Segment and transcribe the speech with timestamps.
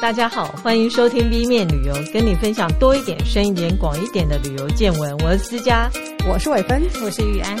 [0.00, 5.16] 大家好，欢迎收听 B 面旅游，跟你分享多一点、深一点、广一点的旅游见闻。
[5.18, 5.90] 我是思佳，
[6.28, 7.56] 我是伟芬，我是玉安。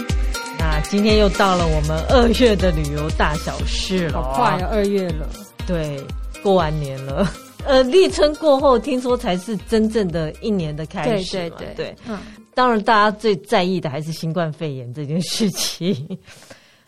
[0.56, 5.28] 那今天又到了我们二月的旅游大小事了，好快呀，二月了。
[5.66, 6.00] 对，
[6.40, 7.28] 过完年了。
[7.66, 11.32] 呃，立春过后，听说才是真正的一年的开始。
[11.32, 12.20] 对对对，对嗯，
[12.54, 15.92] 当然，大家最在意的还是新冠肺炎这件事情。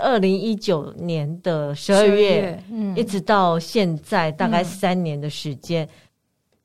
[0.01, 5.88] 二零一九年的十二月，嗯，一直到现在，大概三年的时间，嗯，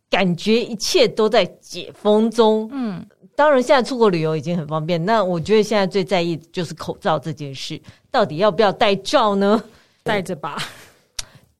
[0.09, 2.67] 感觉一切都在解封中。
[2.71, 5.03] 嗯，当然，现在出国旅游已经很方便。
[5.05, 9.63] 那我觉得现在最在意的就是口罩这件事，到底要不要戴罩呢？
[10.03, 10.57] 戴着吧。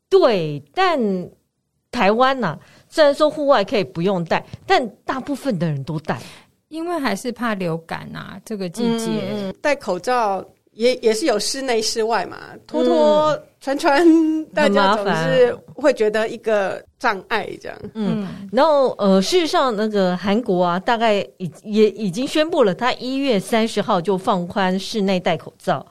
[0.09, 0.99] 对，但
[1.91, 2.57] 台湾呐，
[2.87, 6.21] 虽然说户外可以不用戴，但大部分的人都戴，
[6.69, 8.39] 因为还是怕流感啊。
[8.45, 10.45] 这个季节，嗯，戴口罩。
[10.75, 17.77] 也也是有室内室外嘛，拖拖穿穿，嗯、大家总是会觉得一个障碍这样。
[17.93, 25.85] 嗯，然后呃，事实上那个韩国啊，大概已也已经宣布了，他一月三十号就放宽室内戴口罩，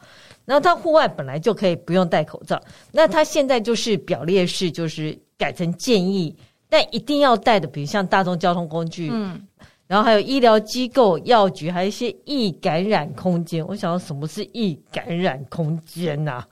[0.45, 2.61] 然后他户外本来就可以不用戴口罩，
[2.93, 6.37] 那他现在就是表列式，就是改成建议，
[6.69, 9.09] 但一定要戴的，比如像大众交通工具。
[9.13, 9.41] 嗯。
[9.87, 13.67] 然后还有医疗机构、药局，还有一些易感染空间。
[13.67, 16.49] 我想要什么是易感染空间呐、啊？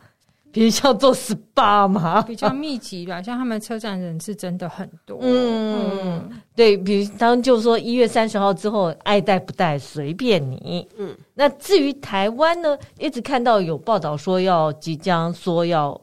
[0.53, 3.23] 比如像做 SPA 嘛，比较密集吧。
[3.23, 5.17] 像他们车站人是真的很多。
[5.23, 10.87] 嗯，嗯对，比如他们就说一月三十号之后，爱戴不戴随便你。
[10.99, 15.99] 嗯，那至于台湾呢，一直看到有报道说要即将说要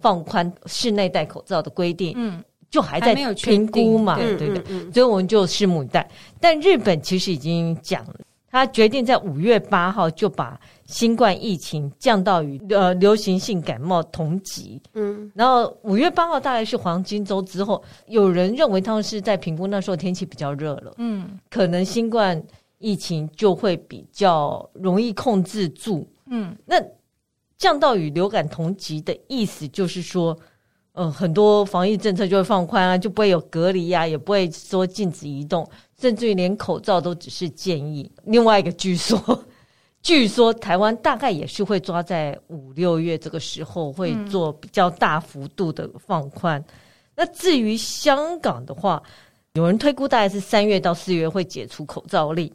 [0.00, 2.12] 放宽室内戴口罩的规定。
[2.14, 2.44] 嗯。
[2.74, 6.10] 就还在评估嘛，对对对，所以我们就拭目以待。
[6.40, 8.16] 但日本其实已经讲了，
[8.50, 14.82] 他决定在五月八号就把新冠疫情降到与呃流行性感冒同级。
[14.94, 22.42] 嗯，然后五月八号大概是黄金周之后，有人认为他们是在评估那时候天气比较热了，嗯，可能新冠
[22.78, 26.04] 疫情就会比较容易控制住。
[26.26, 26.74] 嗯，那
[27.56, 30.36] 降到与流感同级的意思就是说。
[30.96, 35.68] 嗯，很多防疫政策就会放宽啊，就不会有隔离呀、啊，也不会说禁止移动，
[36.00, 38.08] 甚至于连口罩都只是建议。
[38.24, 39.44] 另外一个，据说，
[40.02, 46.60] 据说台湾大概也是会抓在五六月这个时候会做比较大幅度的放宽。
[46.60, 46.74] 嗯、
[47.16, 49.02] 那至于香港的话，
[49.54, 52.48] 有人推估大概是三月到四月会解除口罩令。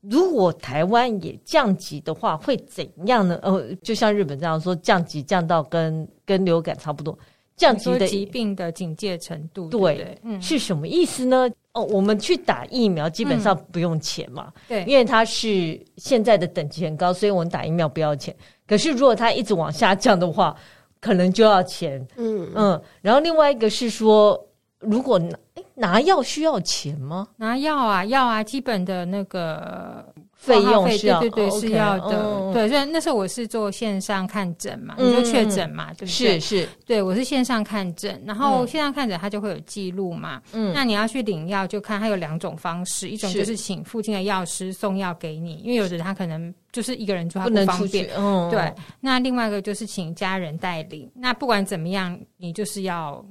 [0.00, 3.38] 如果台湾也降级的话，会怎样呢？
[3.42, 7.18] 呃，就像日本这样说，降级降到跟跟流感差不多，
[7.56, 11.48] 降级的疾病的警戒程度，对，对对嗯，是什么意思呢？
[11.72, 18.34] 哦，我们去打疫苗基本上不用钱嘛，嗯、对，因为它是现在的等级很高，所以我们打疫苗不要钱。
[18.66, 20.56] 可是如果它一直往下降的话，
[21.00, 22.04] 可能就要钱。
[22.16, 24.47] 嗯嗯，然后另外一个是说，
[24.80, 25.18] 如果。
[25.18, 25.36] 拿
[25.74, 27.28] 拿药需要钱吗？
[27.36, 32.52] 拿药啊，药啊，基本的那个费用是要，对对对，哦、是要的。
[32.52, 36.38] 对，所以那时候我是做线上看诊嘛，嗯、你说确诊嘛，对不对？
[36.38, 40.42] 是是，对我是线上看诊，然后线上看诊它就会有记录嘛。
[40.52, 48.08] 嗯，那你要去领药，就看它有两种方式，一种就是请附近的药师送药给你，因为有的人他可能就是一个人住他不方便。
[48.16, 48.72] 嗯，对。
[49.00, 51.08] 那另外一个就是请家人代领。
[51.14, 53.24] 那不管怎么样，你就是要。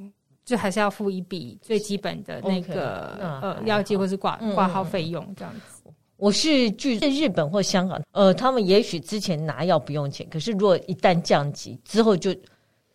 [0.48, 5.92] 就还是要付一笔最基本的那个 okay, 呃药剂或是挂挂号费用这样子。
[6.16, 12.34] 我是据在日本或香港，呃，他们也许之前拿药不用钱，可是如果一旦降级之后，就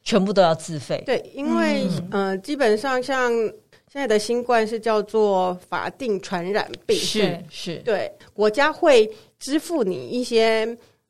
[0.02, 1.02] 全部都要自费。
[1.04, 9.08] 对，因为、嗯、呃，基本上像现在的新冠是叫做法定传染病，是是，对，国家会
[9.38, 10.66] 支付你一些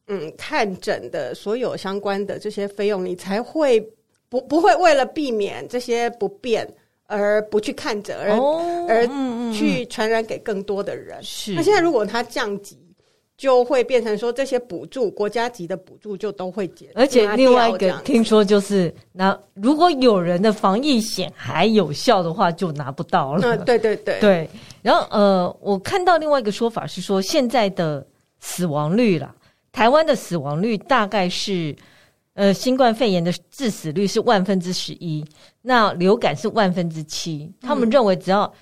[0.08, 3.80] 嗯看诊的所有相关的这些费用，你才会。
[4.32, 6.66] 不不会为了避免这些不便
[7.06, 9.06] 而不去看诊，而、哦、而
[9.52, 11.22] 去传染给更多的人。
[11.22, 12.78] 是，那现在如果它降级，
[13.36, 16.88] 就会变成说这些补助国家级的补助就都会减。
[16.94, 23.42] 而且另外一个听说就是，那如果有人的防疫险还有效的话，就拿不到了。
[23.42, 24.48] 嗯，对对对对。
[24.80, 28.06] 然后呃，我看到另外一个说法是说，现在的
[28.40, 29.34] 死亡率啦，
[29.72, 31.76] 台湾的死亡率大概是。
[32.34, 35.24] 呃，新冠肺炎的致死率是万分之十一，
[35.60, 37.52] 那流感是万分之七。
[37.60, 38.52] 他们认为只要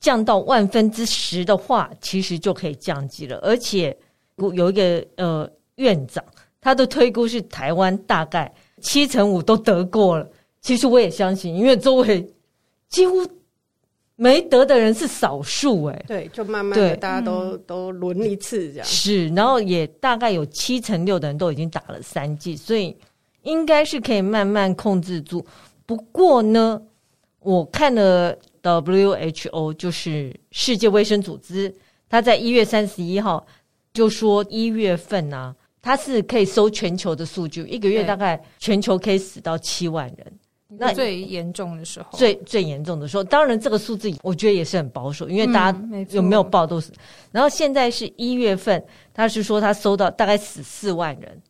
[0.00, 3.38] 降到万分之十的话，其实就可以降级了。
[3.38, 3.96] 而且
[4.36, 6.22] 有一个呃院长，
[6.60, 8.52] 他的推估是台湾大概
[8.82, 10.28] 七成五都得过了。
[10.60, 12.30] 其实我也相信，因为周围
[12.88, 13.26] 几乎。
[14.22, 18.86] 没得的人是少数哎，对，就慢慢的大家都、嗯、都轮一次这样。
[18.86, 22.94] 是，然后也大概有七成六的人都已经打了三剂，所以
[23.44, 25.42] 应该是可以慢慢控制住。
[25.86, 26.82] 不过呢，
[27.38, 31.74] 我看了 WHO，就是世界卫生组织，
[32.06, 33.46] 他在一月三十一号
[33.94, 40.32] 就说一月份啊，他是可以收全球的数据，一个月大概全球可以死到七万人。
[40.78, 45.78] 那最严重的时候，最最严重的时候，当然这个数字我觉得也是很保守，因为大家
[46.10, 46.92] 有没有报都是。
[46.92, 46.94] 嗯、
[47.32, 48.80] 然后现在是一月份，
[49.12, 51.42] 他是说他收到大概死四万人，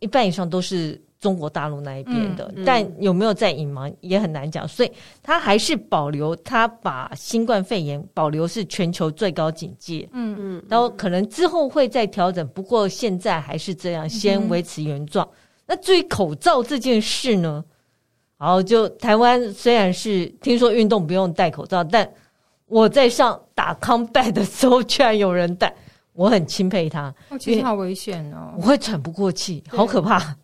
[0.00, 4.90] 一半以上都是中国大陆那一边的，嗯、但有没有在隐瞒也很难讲，所以
[5.22, 15.24] 他还是保留他把新冠肺炎保留是全球最高警戒，嗯嗯，然后可能之后会再调整，不过现在还是这样，先维持原状。
[15.26, 15.36] 嗯、
[15.68, 17.64] 那至于口罩这件事呢？
[18.38, 22.08] 然后就台湾虽然是听说运动不用戴口罩，但
[22.66, 25.74] 我在上打康拜的时候，居然有人戴，
[26.12, 27.12] 我很钦佩他。
[27.30, 30.36] 哦，其实好危险哦，我会喘不过气，好可怕，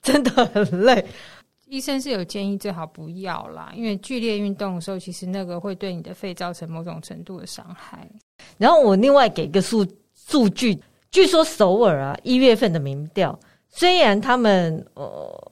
[0.00, 1.04] 真的很累。
[1.68, 8.08] 医生是有建议最好不要啦，因为剧烈运动的时候，其实那个会对你的肺造成某种程度的伤害。
[8.56, 10.78] 然后我另外给一个数数据，
[11.10, 13.38] 据说首尔啊一月份的民调，
[13.68, 15.51] 虽然他们呃。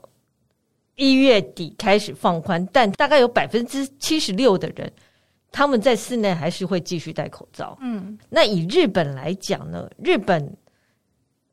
[1.01, 4.93] 一月底开始放宽，但大概有百分之七十六的人，
[5.51, 7.75] 他们在室内还是会继续戴口罩。
[7.81, 9.89] 嗯，那以日本来讲呢？
[10.05, 10.55] 日本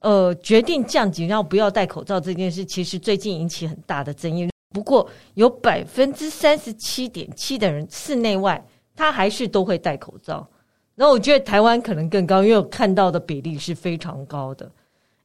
[0.01, 4.49] 呃决定降级，然后不要戴口罩这件事，其实最近引起很大的争议。
[4.73, 8.61] 不过有百分之三十七点七的人室内外
[8.97, 10.45] 他还是都会戴口罩。
[10.94, 14.69] 那我觉得台湾可能更高，因为我看到的比例是非常高的。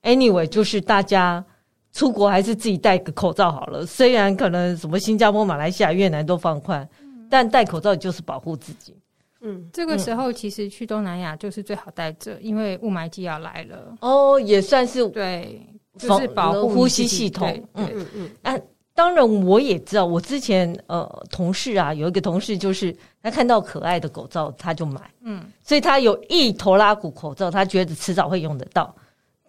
[0.05, 1.45] Anyway，就是大家。
[1.93, 3.85] 出国还是自己戴个口罩好了。
[3.85, 6.89] 虽然可能什么新加坡、马来西亚、越南都放宽，
[7.29, 8.97] 但戴口罩就是保护自己。
[9.43, 13.95] 嗯，这个时候其实去东南亚就是最好戴着，因为雾霾季要来了。
[14.01, 15.61] 哦，也算是对，
[15.99, 17.49] 就是保护呼吸系统。
[17.75, 18.31] 嗯嗯嗯。
[18.43, 18.57] 啊，
[18.95, 28.95] 当然我也知道，我之前呃同事啊，有一个同事就是他看到可爱的口罩他就买，嗯，所以他有一头拉骨口罩，他觉得迟早会用得到。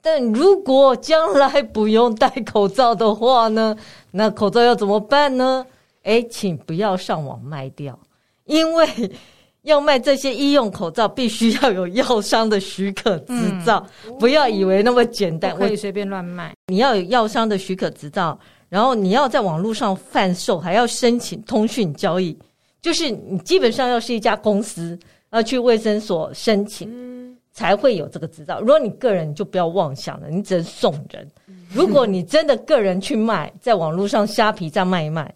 [0.06, 3.74] 但如果将来不用戴口罩的话呢？
[4.12, 5.66] 那口罩要怎么办呢？
[6.04, 7.98] 哎，请不要上网卖掉，
[8.44, 8.86] 因为
[9.64, 13.34] 要卖这些医用口罩，必须要有药商的许可执
[13.66, 13.82] 照。
[14.06, 16.54] 嗯、不要以为那么简单，可以随便乱卖。
[16.68, 22.38] 你要有药商的许可执照，然后你要在网络上贩售，还要申请通讯交易，
[22.82, 25.00] 就是你基本上要是一家公司，
[25.32, 26.90] 要去卫生所申请。
[26.92, 28.60] 嗯才会有这个执照。
[28.60, 31.26] 如果你个人就不要妄想了，你只能送人。
[31.72, 35.34] 如果你真的个人去卖，在网络上虾皮这样卖一卖，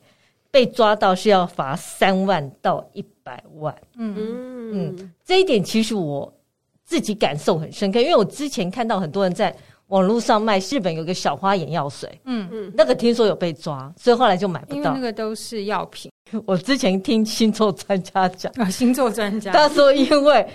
[0.52, 3.76] 被抓到是要罚三万到一百万。
[3.96, 4.16] 嗯
[4.74, 6.32] 嗯，这一点其实我
[6.84, 9.56] 自己感受很深刻，因为我之前看到很多人在
[9.88, 14.76] 网络上卖日本有个小花眼药水，嗯嗯，那个听说有被抓，所以后来就买不到。
[14.76, 16.12] 因为那个都是药品。
[16.46, 20.48] 我之前听星座专家讲啊，星座专家他说，因为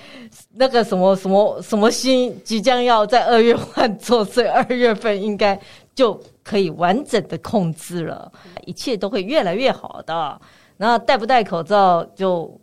[0.53, 5.59] 那个什么什么什么星即将要在二月换作，所以二月份应该
[5.95, 8.31] 就可以完整的控制了，
[8.67, 10.41] 一切都会越来越好的。
[10.77, 12.61] 然后戴不戴口罩就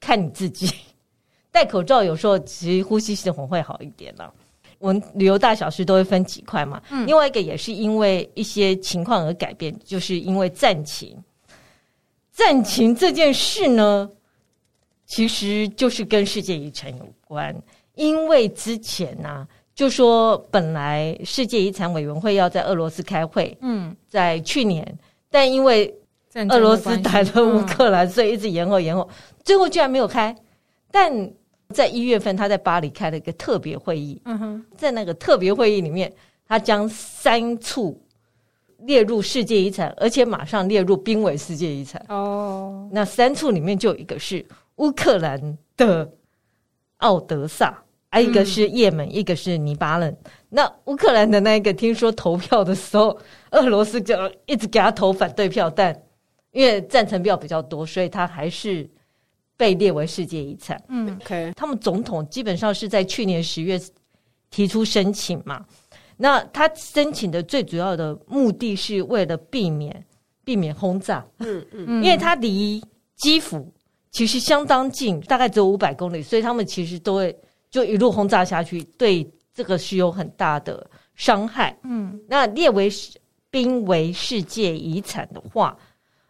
[0.00, 0.70] 看你自己，
[1.50, 4.32] 戴口罩有时候其实呼吸系统会好一点了。
[4.78, 11.16] 我们旅游大小事都会分几块嘛，嗯，另外一个也是因为一些情况而改变，就是因为战情。
[12.34, 14.10] 战情这件事呢，
[15.06, 17.54] 其实就是跟世界遗产有关。
[17.94, 24.98] 因为之前呢、啊，就说本来世界遗产委员会要在俄罗斯开会，嗯，在去年，
[25.30, 25.94] 但因为
[26.48, 29.06] 俄罗斯打了乌克兰，所以一直延后延后，
[29.44, 30.34] 最后居然没有开。
[30.90, 31.30] 但
[31.68, 36.10] 在一月份，他在巴黎开了一个特别会议，嗯哼，在那个特别会议里面，
[36.48, 38.01] 他将三处。
[38.84, 42.04] 列入世界遗产，而且马上列入濒危世界遗产。
[42.08, 44.44] 哦，那三处里面就有一个是
[44.76, 46.10] 乌克兰的
[46.98, 47.82] 奥德萨，
[48.20, 50.16] 一个是叶门，嗯、一个是尼巴嫩。
[50.48, 53.16] 那乌克兰的那个，听说投票的时候，
[53.52, 54.14] 俄罗斯就
[54.46, 55.96] 一直给他投反对票，但
[56.50, 58.88] 因为赞成票比较多，所以他还是
[59.56, 60.82] 被列为世界遗产。
[60.88, 63.80] 嗯，OK，他们总统基本上是在去年十月
[64.50, 65.64] 提出申请嘛。
[66.16, 70.04] 那他申请的最主要的目的是为了避免
[70.44, 72.82] 避免轰炸，嗯嗯，因为他离
[73.16, 73.72] 基辅
[74.10, 77.36] 其实相当近，大概只有五百公里，所以他们其实都会
[77.70, 81.76] 就一路轰炸下去，对这个是有很大的伤害。
[81.84, 82.90] 嗯，那列为
[83.50, 85.76] 濒危世界遗产的话，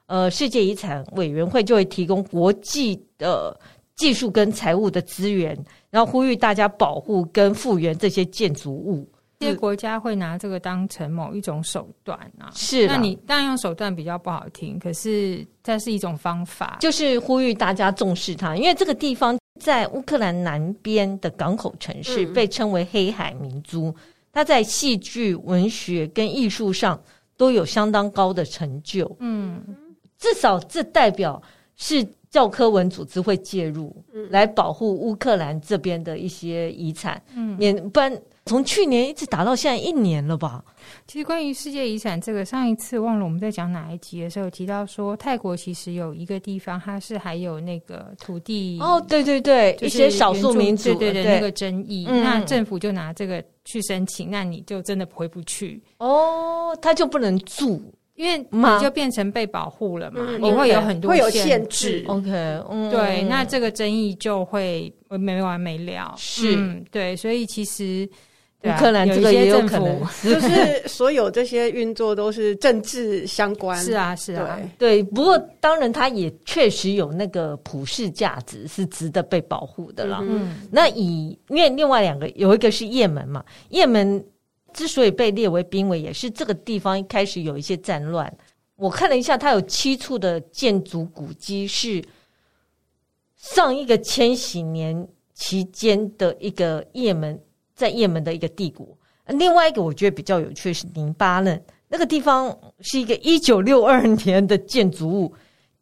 [0.07, 3.59] 呃，世界遗产委员会就会提供国际的
[3.97, 5.57] 技术跟财务的资源，
[5.91, 9.09] 然后呼吁大家保护跟复原这些建筑物。
[9.43, 12.51] 这些国家会拿这个当成某一种手段啊。
[12.55, 23.95] 是，那你当然用手段比较不好听，可是这是一种方法，就是呼吁大家重视它，因为这个地方在乌克兰南边的港口城市，被称为黑海明珠。
[24.33, 27.01] 它在戏剧、文学跟艺术上
[27.37, 29.15] 都有相当高的成就。
[29.21, 29.63] 嗯，
[30.19, 31.43] 至少这代表
[31.77, 32.07] 是。
[32.33, 33.95] 教科文组织会介入，
[34.31, 38.11] 来保护乌克兰这边的一些遗产，嗯，免不然
[38.45, 40.65] 从去年一直打到现在一年了吧？
[41.07, 57.83] 其实关于世界遗产这个，上一次忘了我们在讲哪一集的时候提到说，泰国其实有一个地方，它是还有那个土地哦，对对对，一些少数民族对对对那个争议，那政府就拿这个去申请，那你就真的回不去哦，他就不能住。
[58.15, 62.05] 因为你就变成被保护了嘛，你会有很多会有限制。
[62.07, 62.31] OK，
[62.71, 66.15] 嗯，对，那这个争议就会没完没了。
[66.19, 68.09] 是，对，所以其实
[68.65, 73.77] 乌克兰这个也有可能， 就是所有这些运作都是政治相关。
[73.83, 75.03] 是啊，是啊，对。
[75.03, 80.21] 不过当然，它也确实有那个普世价值，是值得被保护的啦。
[80.23, 84.25] 嗯，那以因为另外两个有一个是也门嘛，也门。
[84.75, 88.35] 之所以被列为濒危，也是这个地方一开始有一些战乱。
[88.77, 92.03] 我看了一下，它有七处的建筑古迹是
[93.37, 97.39] 上一个千禧年期间的一个也门，
[97.83, 98.87] 在也门的一个帝国。
[99.27, 105.35] 另外一个我觉得比较有趣是黎巴嫩，那个地方是一个一九六二年的建筑物，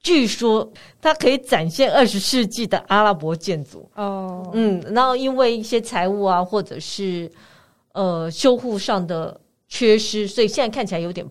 [0.03, 3.89] 据说它可以展现二十世纪的阿拉伯建筑。
[3.95, 7.31] 哦，嗯，然后因为一些财务啊，或者是。
[7.93, 11.29] 呃，修护上的缺失，所以现在看起来有点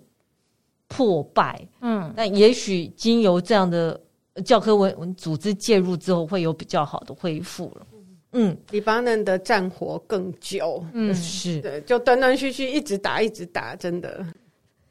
[0.89, 1.65] 破败。
[1.79, 3.97] 嗯，那也许经由这样的
[4.43, 7.87] 教科文组织介入之后，会有比较好的恢复了。
[8.33, 14.25] 嗯，黎巴嫩的战火更久，嗯，是对，就断断续续一直打，一直打，真的。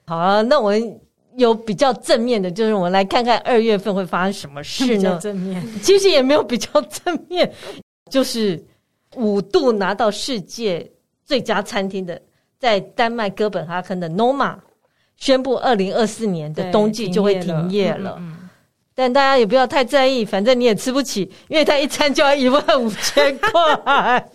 [0.06, 1.00] 好啊，那我们
[1.36, 5.18] 有比较正面的，就是我们来看看二月份会发生什么事呢？
[5.22, 7.52] 正面其实也没有比较正面，
[8.10, 8.62] 就是
[9.16, 10.90] 五度拿到世界。
[11.24, 12.18] 最佳餐厅的，
[12.58, 14.56] 在丹麦哥本哈根的 Noma
[15.18, 18.16] 宣布，二零二四年的冬季就会停业了。
[18.18, 18.37] 嗯嗯、
[18.98, 24.28] 但大家也不要太在意，反正你也吃不起，因为他一餐就要一万五千块。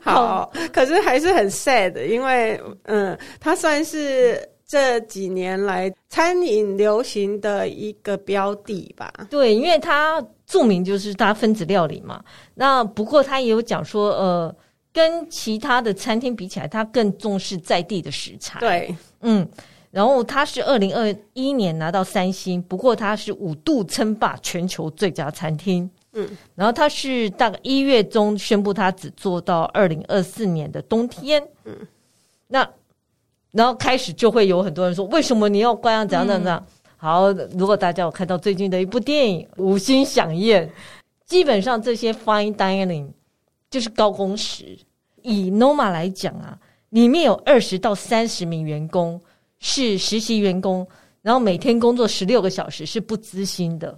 [0.00, 9.12] 好，可是还是很 sad，因为嗯，它算是这几年来餐饮流行的一个标的吧。
[9.28, 10.24] 对，因为它。
[10.46, 12.20] 著名就是它分子料理嘛，
[12.54, 14.52] 那不过他也有讲说，呃，
[14.92, 18.58] 跟其他的餐厅比起来，他更重视在地的食材。
[18.58, 19.48] 对，嗯，
[19.90, 25.90] 然后他是二零二一年拿到三星，不过他是五度称霸全球最佳餐厅。
[26.12, 31.42] 嗯，然后他是大概一月中宣布他只做到二零二四年的冬天。
[31.64, 31.74] 嗯，
[32.48, 32.68] 那
[33.52, 36.04] 然后开始就会有很多人说，为什么你要关啊？
[36.04, 36.64] 怎样怎样怎样？
[36.66, 40.68] 嗯好，如果大家有看到最近的一部电影《五星响宴》，
[41.24, 43.08] 基本上这些 fine dining
[43.70, 44.78] 就是高工时。
[45.22, 46.58] 以 Noma 来讲啊，
[46.90, 49.18] 里面有二十到三十名员工
[49.60, 50.86] 是实习员工，
[51.22, 53.96] 然后每天工作十六个小时，是不资薪的。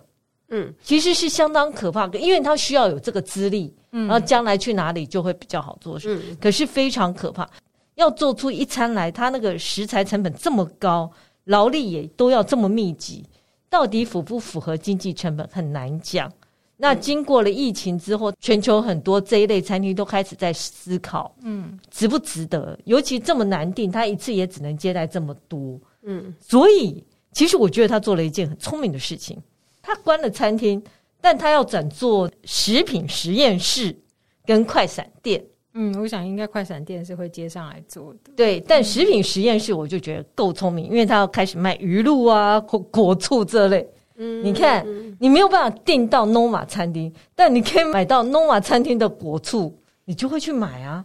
[0.51, 6.15] 嗯，其实是相当可怕的，因为他需要有这个资历，然后将来去哪里就会比较好做事。
[6.15, 7.49] 嗯，可是非常可怕，
[7.95, 11.11] 要做出一餐来，他那个食材成本这么高。
[11.47, 13.25] 劳力也都要这么密集，
[13.69, 16.31] 到底符不符合经济成本很难讲。
[16.77, 22.77] 那经过了疫情之后，全球很多这一类餐厅都开始在思考，嗯，值不值得？
[22.85, 26.35] 尤其这么难订，他一次也只能接待这么多，嗯。
[26.41, 29.39] 所以，其实我觉得他做了一件很聪明的事情，
[29.81, 30.83] 他关了餐厅，
[31.21, 33.97] 但他要转做食品实验室
[34.45, 35.45] 跟快闪店。
[35.75, 38.33] 嗯，我想应该快闪店是会接上来做的。
[38.35, 43.89] 对，但食品实验室我就觉得够聪明，因为他要开始卖鱼露啊、果果醋这类。
[44.17, 44.87] 嗯，你看，
[45.19, 51.05] 你没有办法订到 Noma 餐厅，但你可以买到 Noma 餐厅的果醋，你就会去买啊。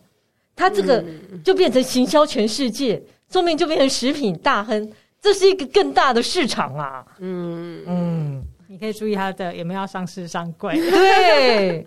[0.56, 1.04] 它这个
[1.44, 7.06] 就变成行销全世界，说明就变成食品大亨，这是一个更大的市场啊。
[7.20, 10.76] 嗯嗯，你可以注意它的有没有要上市上柜。
[10.76, 11.86] 对。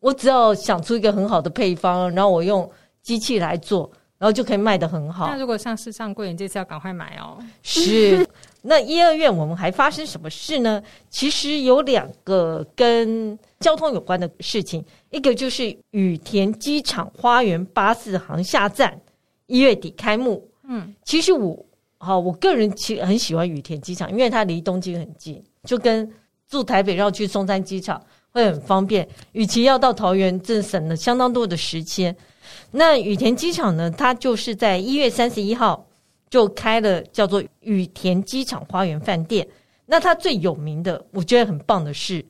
[0.00, 3.90] 我只要想出一个很好的配方，然后我用机器来做，
[4.24, 5.26] 然后就可以卖得很好。
[5.26, 7.38] 那如果上市上柜，你这次要赶快买哦。
[7.62, 8.26] 是。
[8.62, 10.82] 那一二月我们还发生什么事呢？
[11.10, 18.98] 其实有两个跟交通有关的事情，一个就是羽田机场花园巴士航厦站
[19.46, 20.48] 一月底开幕。
[20.66, 21.62] 嗯，其实我
[21.98, 26.10] 好，我个人其实很喜欢羽田机场，因为它离东京很近，就跟
[26.48, 28.02] 住台北绕去松山机场。
[28.30, 32.16] 会很方便，与其要到桃园，这省了相当多的时间。
[32.76, 35.86] 那羽田机场呢，它就是在一月三十一号
[36.28, 39.46] 就开了叫做羽田机场花园饭店。
[39.86, 42.24] 那它最有名的，我觉得很棒的是，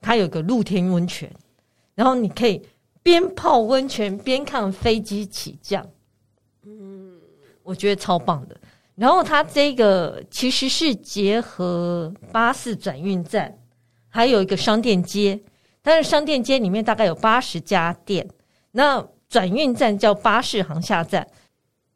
[0.00, 1.30] 它有个露天温泉，
[1.94, 2.62] 然后你可以
[3.02, 5.86] 边泡温泉边看飞机起降。
[6.64, 7.18] 嗯，
[7.62, 8.56] 我觉得超棒的。
[8.94, 13.58] 然后它这个其实是结合巴士转运站，
[14.08, 15.38] 还有一个商店街。
[15.82, 18.26] 但是商店街里面大概有八十家店，
[18.70, 21.26] 那转运站叫巴士航下站，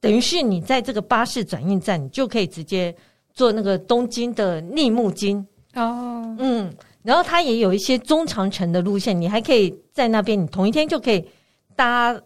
[0.00, 2.92] 等于是你在这个巴士转运站，你就可以直接
[3.32, 11.24] 坐那个东京的逆木津哦，嗯，然后它也有一些中长程的路线，你还可以在那边，你同一天就可以
[11.76, 12.20] 搭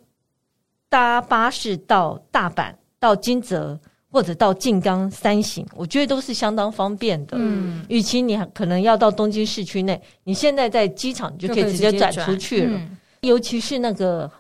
[0.89, 3.79] 搭巴士到大阪、到金泽。
[4.15, 7.35] 或者到静冈三省，我觉得都是相当方便的。
[7.41, 12.79] 嗯，与其你可能要到东京市区内，你现在在机场你就可以直接转出去了。
[12.79, 14.31] 嗯、尤其是那个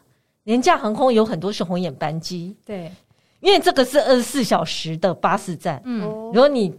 [0.45, 2.57] 廉价航空，有很多是红眼班机。
[2.65, 2.91] 对，
[3.41, 5.81] 因为这个是二十四小时的巴士站。
[5.85, 6.75] 嗯，如果你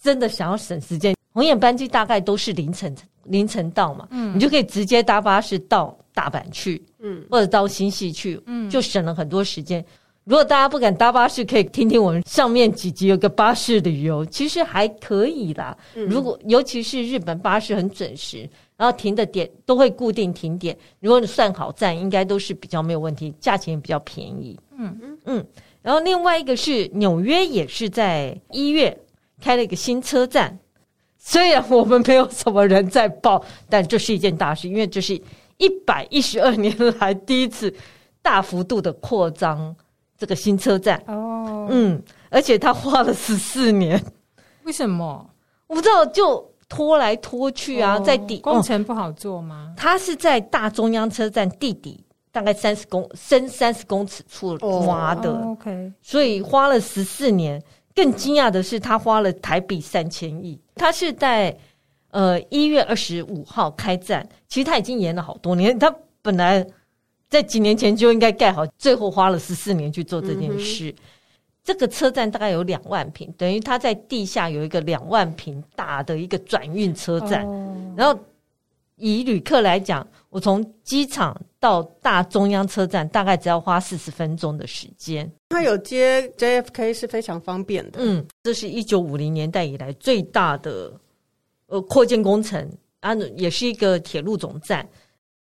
[0.00, 4.06] 真的想要省时间，红眼班机大概都是凌晨凌晨到嘛。
[4.10, 6.82] 嗯，你就可以直接搭巴士到大阪去。
[7.00, 8.40] 嗯，或者到新潟去。
[8.46, 9.84] 嗯，就省了很多时间。
[10.24, 15.76] 如果大家不敢搭巴士，可以听听我们上面几集有个巴士旅游，其实还可以啦。
[15.94, 24.58] 如果尤其是日本巴士很准时，然后停的点都会固定停点，如果你算好站，应该都是比较没有问题，价钱也比较便宜。
[24.76, 25.46] 嗯嗯嗯。
[25.82, 28.96] 然后另外一个是纽约，也是在一月
[29.40, 30.58] 开了一个新车站，
[31.18, 35.14] 虽然我们没有什么人在报，但这是一件大事，因为这是
[35.56, 37.74] 一百一十二 年来第一次
[38.20, 39.74] 大幅度的扩张。
[40.18, 44.02] 这个新车站哦，嗯，而且他花了十四年，
[44.62, 45.28] 为什么？
[45.66, 49.72] 我不知道，就拖来拖去啊，哦、在底工程不好做吗？
[49.76, 54.56] 他是在大中央车站地底大概三十公深三十公尺处
[54.86, 57.62] 挖的、哦、，OK，所以花了十四年。
[57.94, 60.60] 更惊讶的是，他花了台币三千亿。
[60.74, 61.56] 他是在
[62.10, 65.78] 呃一月二十五号开战，其实他已经延了好多年。
[65.78, 66.66] 他本来。
[67.28, 70.90] 在几年前就应该盖好，最后花了十四年去做这件事。
[70.90, 70.94] 嗯、
[71.66, 77.44] 这个车站大概有两万平，等于它在地下有一个两万平大的一个转运车站。
[77.44, 78.16] 哦、然后
[78.94, 85.28] 以旅客来讲，我从机场到大中央车站大概只要花四十分钟的时间。
[85.48, 87.98] 它有接 JFK 是非常方便的。
[88.00, 90.92] 嗯，这是一九五零年代以来最大的
[91.66, 94.88] 呃扩建工程，啊，也是一个铁路总站。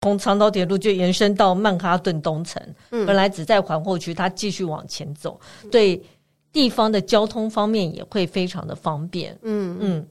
[0.02, 6.00] 从长岛铁路就延伸到曼哈顿东城，嗯、本来只在皇后区，它继续往前走，对
[6.52, 9.36] 地方的交通方面也会非常的方便。
[9.42, 10.06] 嗯嗯，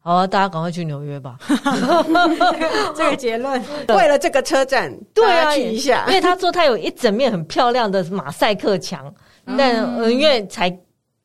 [0.00, 1.38] 好啊，大家赶快去纽约吧。
[2.94, 9.12] 这个结论， 为了这个车站，对啊，去一下，因为他说他有一整面很漂亮的马赛克墙，
[9.46, 10.76] 嗯、但因为才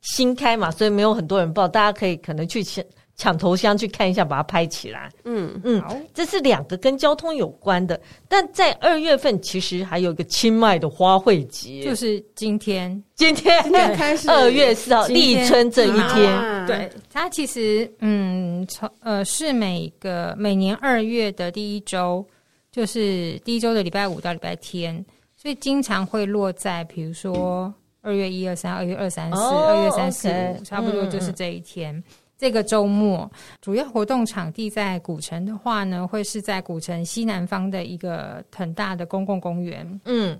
[0.01, 2.85] 新开嘛，所以没有很多人报，大家可以可能去前。
[3.17, 5.09] 抢头香去看一下，把它拍起来。
[5.23, 7.99] 嗯嗯，好，这是两个跟交通有关的。
[8.27, 13.63] 但在二月份，其实还有一个清迈的花卉节，就是今天，今天
[13.95, 16.29] 开始二月四号立春这一天。
[16.29, 22.25] 啊、对，它其实嗯，从呃是每个每年二月的第一周，
[22.69, 25.05] 就是第一周的礼拜五到礼拜天，
[25.37, 31.95] 所以经常会落在比如说二月一二三、二月二三四、二月三四五，差不多就是这一天。
[31.95, 32.03] 嗯
[32.37, 40.01] 这个周末主要活动场地在古城的话呢，会是在古城西南方的一个很大的公共公园。
[40.03, 40.37] 嗯，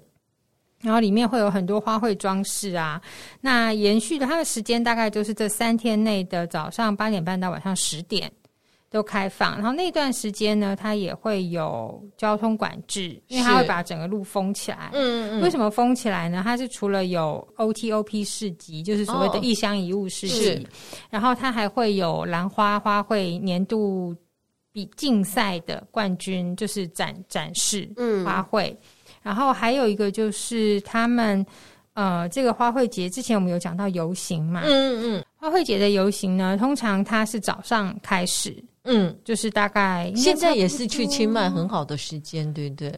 [0.81, 3.01] 然后里面会有很多花卉装饰啊。
[3.39, 8.31] 那延续的它的时间大概就是这三天内的早上八点半到晚上十点。
[8.95, 14.89] 都开放，然后那段时间呢，它也会有交通管制，因为它会把整个路封起来。
[14.93, 15.41] 嗯嗯。
[15.41, 16.41] 为什么封起来呢？
[16.41, 20.69] 它是除了有 OTOP 市集，就是所谓的一乡一物市集，哦、
[21.09, 24.15] 然后它还会有兰花花卉年度
[24.71, 27.91] 比竞赛的冠军，就是展展示
[28.23, 28.69] 花卉。
[28.69, 28.77] 嗯、
[29.21, 31.45] 然后还有一个就是他们
[31.95, 34.61] 呃，这个花卉节之前我们有讲到游行嘛？
[34.63, 35.25] 嗯嗯嗯。
[35.35, 38.55] 花卉节的游行呢，通常它是早上开始。
[38.85, 42.93] 嗯，就是大概现在也是去清迈很好的时间，对不对？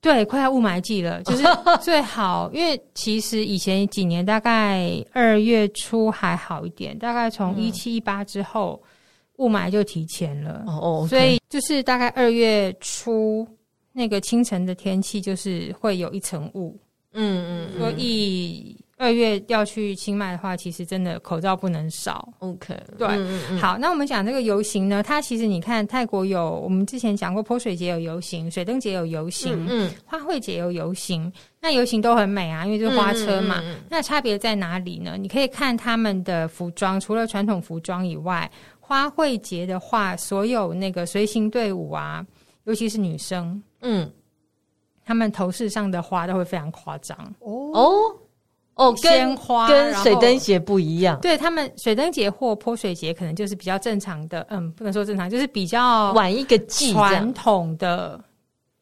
[0.00, 1.44] 对，快要雾霾季了，就是
[1.82, 2.50] 最好。
[2.52, 8.80] 因为其实以前几年大概二月初还好一点，大概从一七一八之后
[9.38, 10.62] 雾霾就提前了。
[10.66, 13.46] 哦哦，okay、所以就是大概二月初
[13.92, 16.78] 那个清晨的天气就是会有一层雾。
[17.12, 22.32] 嗯嗯，所以二月要去清迈的话，其实真的口罩不能少。
[22.38, 31.30] OK，对，嗯嗯好，那我们讲这个游行呢，它其实你看泰国有我们之前讲过泼水节有游行，水灯节有游行，嗯，嗯花卉节有游行，
[31.60, 33.62] 那游行都很美啊，因为就是花车嘛。
[33.90, 35.16] 那差别在哪里呢？
[35.18, 42.24] 你可以看他们的服装，除了传统服装以外，花卉节的话，所有那个随行队伍啊，
[42.64, 44.10] 尤其是女生，嗯，
[45.04, 47.70] 他们头饰上的花都会非常夸张哦。
[47.74, 47.92] 哦，
[48.96, 51.18] 鲜花跟水灯节不一样。
[51.20, 58.20] 对他们，水灯节或泼水节可能就是比较正常的，嗯，不能说正常，就是比较晚一个季传统的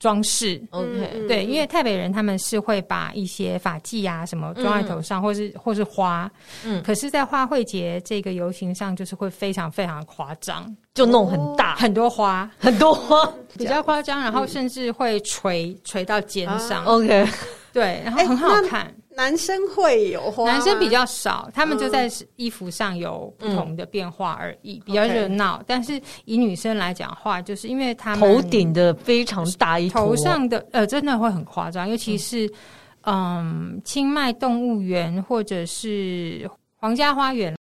[0.01, 0.61] 装饰。
[0.71, 6.31] OK，对，因为台北人他们是会把一些发髻啊什么装在头上，嗯、或是或是花。
[6.65, 16.85] 嗯，可是，在花卉节这个游行上，就是会非常非常夸张，就弄很大，很多花，很多花，比较夸张，然后甚至会垂垂到肩上。
[16.85, 17.27] 啊、OK，
[17.73, 18.83] 对，然后很好看。
[18.83, 25.59] 欸男生会有花，男生比较少，他们就在衣服上有不同的变化而已，嗯、比较热闹。
[25.59, 25.65] Okay.
[25.67, 32.51] 但是以女生来讲的话，就是因为他们头顶的非常大一头上的呃，真的会很夸张，尤其是
[33.03, 37.57] 嗯，清迈、嗯、动物园或者是皇家花园，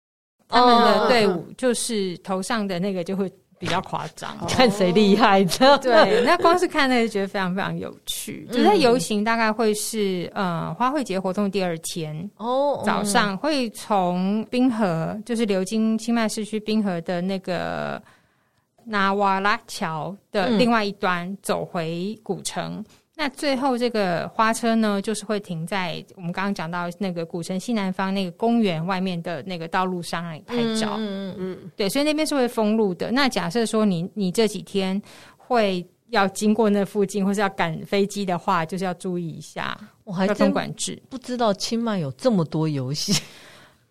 [0.48, 3.32] 他们的队伍就是头上的那个就会。
[3.60, 5.78] 比较夸张， 看谁厉害的。
[5.80, 8.48] 对，那光是看那就觉得非常非常有趣。
[8.52, 18.02] 就在游行大概会是呃花卉节活动第二天哦，早上会从冰河，就是流经清迈市区冰河的那个
[18.86, 22.84] 纳瓦拉桥的另外一端走回古城。
[23.20, 30.96] 那最后这个花车呢，就是会停在我们刚刚讲到那个古城西南方那个公园外面的那个道路上让你拍照。
[30.98, 33.12] 嗯嗯嗯，对，所以那边是会封路的。
[33.12, 35.02] 那假设说你你这几天
[35.36, 40.98] 会要经过那附近，或是要赶飞机的话，就是要注意一下，我还交通管制。
[41.10, 43.22] 不知道清迈有这么多游戏。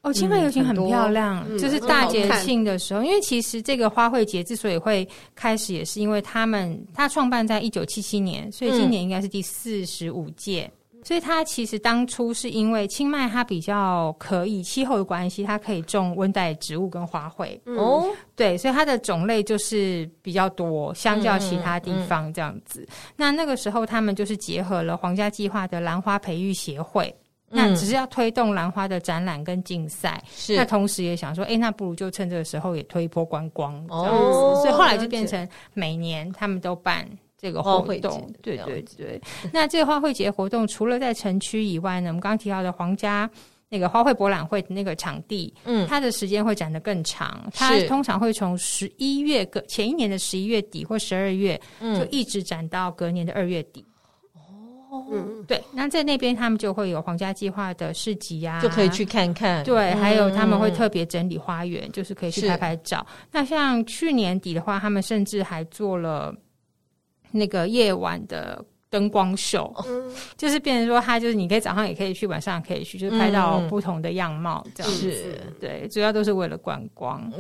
[0.03, 10.71] 哦，清迈游行很漂亮，嗯、就是大节庆的时候，嗯、因为其实这个花卉节之所以会开始，也是因为他们他创办在一九七七年，所以今年应该是第四十五届。
[10.93, 17.59] 嗯、所以它其实当初是因为清迈它比较可以气候的关系，它可以种温带植物跟花卉。
[17.77, 22.83] 哦、嗯，对，所以它的种类就是比较多，相较其他地方这样子。
[22.83, 27.13] 嗯嗯、那那个时候他们就是结合了皇家计划的兰花培育协会。
[27.51, 30.55] 那只是要推动兰花的展览跟竞赛，是。
[30.57, 37.09] 那同时也想说，哎、欸，那不如就趁这个时候也推一波观光这样子，哦、所以后来就变成每年他们都办
[37.41, 39.21] 这个活动，对对对。
[39.53, 43.29] 那这个花卉节活动除了在城区以外呢，我们刚刚提到的皇家
[43.71, 51.99] 那个花卉博览会的那个场地，嗯，它的时间会展得更长，它通常会从十一月隔前一年的十一月底或十二月，嗯。
[51.99, 53.85] 就一直展到隔年的二月底。
[55.11, 59.63] 嗯，对，那在那边他们就会有皇家计划的市集呀、啊，就可以去看看。
[59.65, 63.07] 对，还有他们会特别整理花园，嗯、就是可以去拍拍照。
[63.31, 66.35] 那像去年底的话，他们甚至还做了
[67.31, 68.65] 那个夜晚的。
[68.91, 75.11] 灯光秀，嗯、就是变成说，它就是你可以早上也可以去，晚上也可以去，就是拍到不同的样貌，这样子。
[75.11, 77.31] 是对，主要都是为了观光。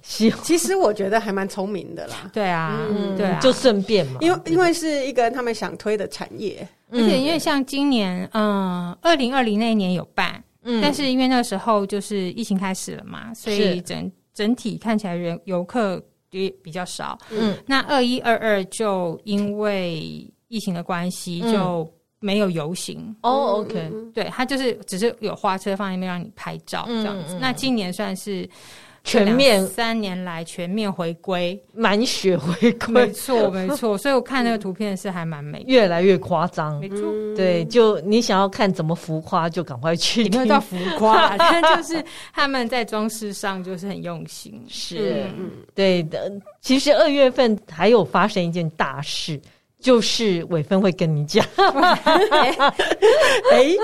[0.00, 2.30] 其实我觉得还蛮聪明的啦。
[2.32, 4.18] 对啊，嗯、对啊，就顺便嘛。
[4.20, 17.18] 因为因为是一个他们想推的产业，而且因为像今年，嗯，二零二零那一年有办，嗯，但是因为那个时候就是疫情开始了嘛，所以整是整体看起来人游客也比较少。
[17.30, 20.30] 嗯，那二一二二就因为。
[20.48, 21.88] 疫情的关系就
[22.20, 27.36] 没有游行哦，OK，对，他就是只是有花车放在那边让你拍照这样子。
[27.40, 28.48] 那今年算是
[29.02, 33.96] 全面三年来全面回归，满血回归，没错没错。
[33.98, 37.02] 所以我看那个图片是还蛮美，越来越夸张，没错。
[37.36, 40.26] 对，就你想要看怎么浮夸，就赶快去。
[40.30, 42.02] 没有到浮夸， 但就是
[42.32, 44.64] 他们在装饰上就是很用心。
[44.66, 45.26] 是，
[45.74, 46.32] 对的。
[46.62, 49.38] 其实二月份还有发生一件大事。
[49.84, 51.44] 就是伟芬会跟你讲，
[53.52, 53.76] 哎，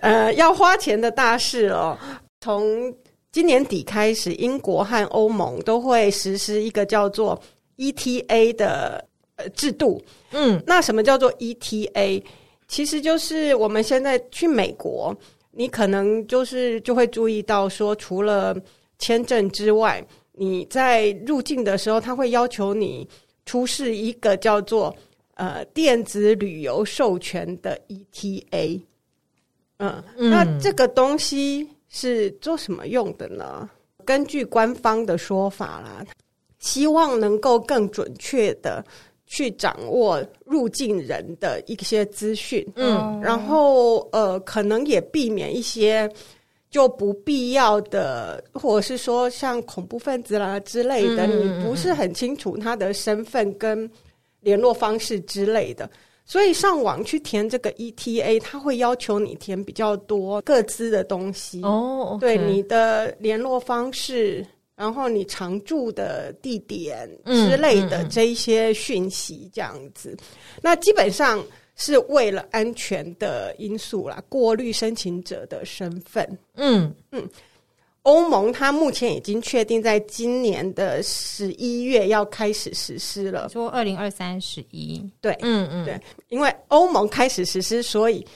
[0.00, 1.94] 呃，要花钱的大事哦。
[2.40, 2.90] 从
[3.30, 7.38] 今年底开始，英国和欧盟都会实施一个叫做
[7.76, 10.02] ETA 的呃制度。
[10.30, 12.22] 嗯，那什么叫做 ETA？
[12.66, 15.14] 其实就是我们现在去美国，
[15.50, 18.56] 你可能就是就会注意到说，除了
[18.98, 20.02] 签证之外，
[20.32, 23.06] 你在入境的时候，他会要求你
[23.44, 24.96] 出示一个叫做
[25.34, 28.80] 呃，电子旅游授权的 ETA，
[29.78, 33.68] 嗯，嗯，那这个东西是做什么用的呢？
[34.04, 36.04] 根据官方的说法啦，
[36.58, 38.84] 希望能够更准确的
[39.26, 46.08] 去掌握入境人的一些资讯，嗯，然后呃，可能也避免一些
[46.70, 53.90] 就不必要的，或者是说像恐怖分子啦之类的，嗯、你不是很清楚他的身份跟
[54.44, 55.90] 联络方式之类的，
[56.24, 61.60] 所以上网去填这个 ETA，他会要求你填比较多各自的东西。
[61.62, 64.46] 哦对你的联络方式。
[64.76, 71.40] 然后你常住的地点之类的这一些讯息，这样子，嗯嗯嗯、那基本上
[71.76, 76.28] 是为了安全的因素啦，过滤申请者的身份。
[76.56, 76.92] 嗯。
[77.12, 77.24] 嗯，
[78.04, 88.26] 欧盟它目前已经确定在今年的十一月要开始实施了，说二零二三十一，对，嗯嗯，对，因为欧盟开始实施，所以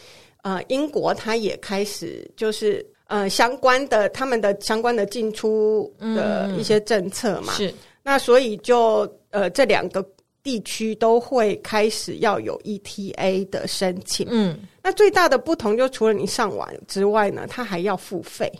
[0.42, 2.85] 呃，英国它也开始就是。
[3.11, 10.07] 呃，相关的他们的相关的进出的一些政策嘛，嗯、是那所以就呃这两个
[10.42, 14.26] 地区都会开始要有 ETA 的申请。
[14.31, 18.52] 嗯，那最大的不同就除了你上网之外呢，它还要付费。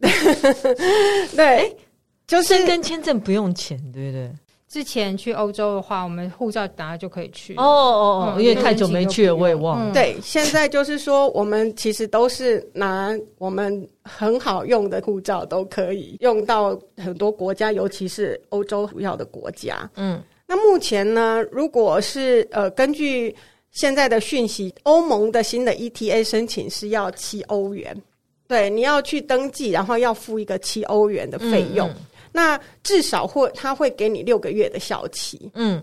[1.36, 1.76] 对，
[2.26, 4.30] 就是跟签证不用钱，对不对？
[4.68, 7.54] 之前去欧洲的话，我们护照拿就可以去。
[7.54, 9.90] 哦哦哦，因为太久没去了，我也忘了。
[9.90, 19.90] 嗯、对，现在就是说，我们其实都是拿我们很好用的护照，都可以用到很多国家，尤其是欧洲主要的国家。
[19.96, 23.34] 嗯，那目前呢，如果是呃，根据
[23.70, 27.96] 现在的讯息，欧盟的新的 ETA 申请是要七欧元。
[28.48, 31.88] 对，你要去登记，然后要付一个七欧元的费用。
[31.90, 35.50] 嗯嗯那至少会，他会给你六个月的效期。
[35.54, 35.82] 嗯，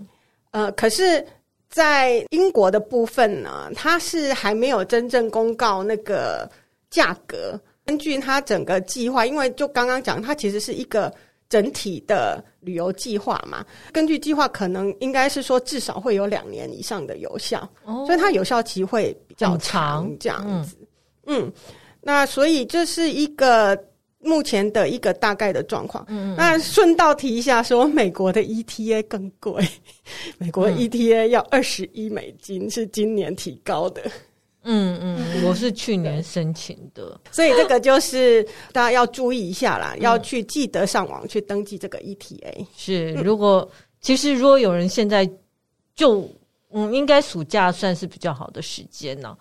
[0.52, 1.26] 呃，可是，
[1.70, 6.50] 在英国的部分呢，它是还没有真正公告那个
[6.92, 7.60] 价格。
[7.84, 11.12] 根据它整个计划，因为就刚刚讲，它其实是一个
[11.50, 13.66] 整体的旅游计划嘛。
[13.92, 20.78] 根据计划，可能应该是说至少会有两年以上的有效，哦，所以它有效期会比较长，这样子。
[21.26, 21.54] 嗯，嗯，
[22.06, 23.78] 那所以这是一个。
[24.28, 29.64] 目前的一个大概的状况，嗯，嗯，那顺道提一下，说美国的 ETA 更贵，
[30.40, 34.02] 美国 ETA 要二十一美金，是今年提高的。
[34.64, 42.66] 嗯嗯，我是去年申请的，所以这个就是大家要注意一下啦，要去记得上网去登记这个 ETA。
[42.76, 43.70] 是，如果
[44.02, 45.30] 其实如果有人现在
[45.94, 46.28] 就
[46.72, 49.38] 嗯，应该暑假算是比较好的时间呢。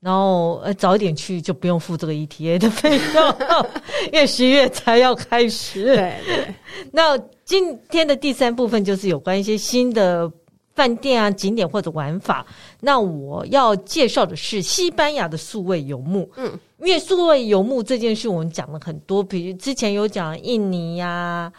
[0.00, 3.36] 然后呃，早一点去就不用付这个 ETA 的费用，
[4.12, 5.84] 因为十一月才要开始。
[5.84, 6.54] 对对。
[6.90, 10.30] 那今天的第三部分就是有关一些新的
[10.74, 12.46] 饭店啊、景点或者玩法。
[12.80, 16.26] 那我要介绍的是西班牙的数位游牧。
[16.36, 21.52] 嗯，因为数位游牧这件事我们讲了很多，比如之前有讲印尼呀、啊。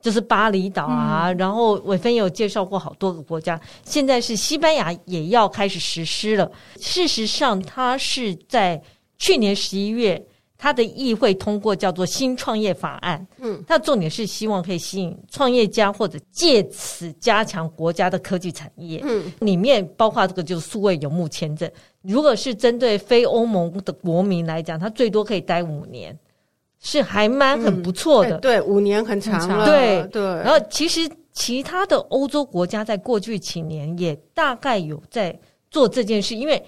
[0.00, 6.50] 就是巴厘岛啊，嗯、然后伟芬也有介绍过好多个国家，现在是西班牙也要开始实施了。
[6.80, 8.80] 事实上，它是在
[9.18, 10.24] 去年十一月，
[10.56, 13.26] 它的议会通过叫做新创业法案。
[13.38, 19.00] 嗯，它重点是希望可以吸引创业家，或者借此加强国家的科技产业。
[19.04, 21.68] 嗯，里面包括这个就是数位游牧签证，
[22.02, 26.16] 如果是针对非欧盟的国民来讲，它最多可以待五年。
[26.80, 30.22] 是还蛮很不错的，嗯欸、对，五年很长了，对对。
[30.22, 35.36] 然后其实其他的欧洲国家在过去几年也大概有在
[35.72, 36.64] 做这件事，因为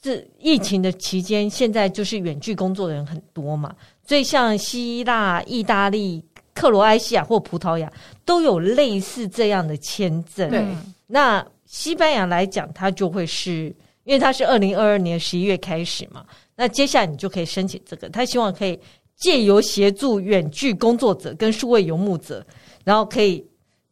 [0.00, 3.74] 这疫情的期间，现在就是远距工作的人很多嘛，
[4.06, 7.92] 所以像希腊、意大利、克罗埃西亚或葡萄牙
[8.24, 10.48] 都有类似这样的签证。
[10.48, 10.64] 对，
[11.06, 18.80] 那西班牙来讲，它就会是因为它是二零二二年十一月开始嘛，那接下来你就可以申请这个，他希望可以。
[19.16, 22.44] 借由协助远距工作者跟数位游牧者，
[22.84, 23.44] 然后可以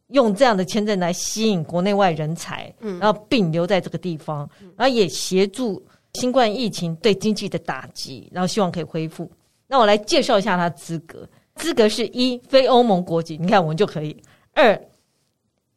[0.09, 5.83] 用这样的签证来吸引国内外人才，然后并留在这个地方，然后也协助
[6.13, 9.29] 新冠疫情对经济的打击，然后希望可以恢复。
[9.67, 14.15] 那我来介绍一下他资格，资格是一非欧盟国籍，你看我们就可以；
[14.53, 14.79] 二，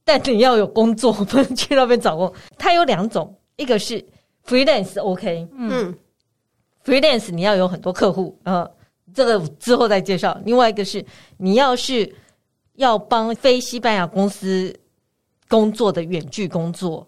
[0.04, 2.30] 但你要有工作，不能去那边找工。
[2.58, 4.04] 它有两种，一个是
[4.46, 5.94] freelance，OK，嗯
[6.84, 8.70] ，freelance 你要有很多客户，呃。
[9.14, 10.38] 这个之后再介绍。
[10.44, 11.04] 另外一个是，
[11.36, 12.12] 你要是
[12.74, 14.72] 要帮非西班牙公司
[15.48, 17.06] 工作的远距工作，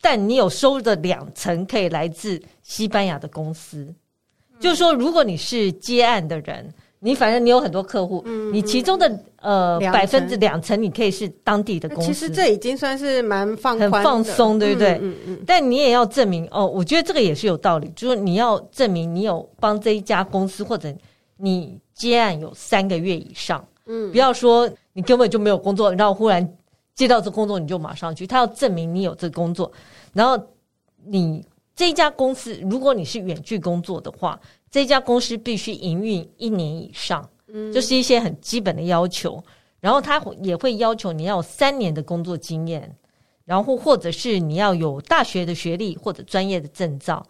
[0.00, 3.78] 但你有收入的两成可以来自西班牙的公司。
[3.80, 12.12] 嗯、就是说，如果你是接案的人，你反正你有很多客户，嗯、你其中的呃百分之两成你可以是当地的公司。
[12.12, 14.98] 其实这已经算是蛮放宽、很放松，对不对？
[15.00, 20.94] 嗯嗯，但你也要证明哦，我觉得这个也是有道理，就是你要证明你有帮这一家公司或者。
[21.40, 26.56] 你接案有三个月以上，嗯，不要说你根本就没有工作，然后忽然
[26.94, 29.72] 接到这工作你就马上去，他要证明你有这工作，
[30.12, 30.38] 然后
[31.04, 34.38] 你这家公司，如果你是远距工作的话，
[34.70, 39.42] 这家公司必须营运一年以上，嗯，就是一些很基本的要求，
[39.80, 42.94] 然后他也会要求你要有三年的工作经验，
[43.46, 47.26] 然后或者是你要有大学的学历或者专业的证照。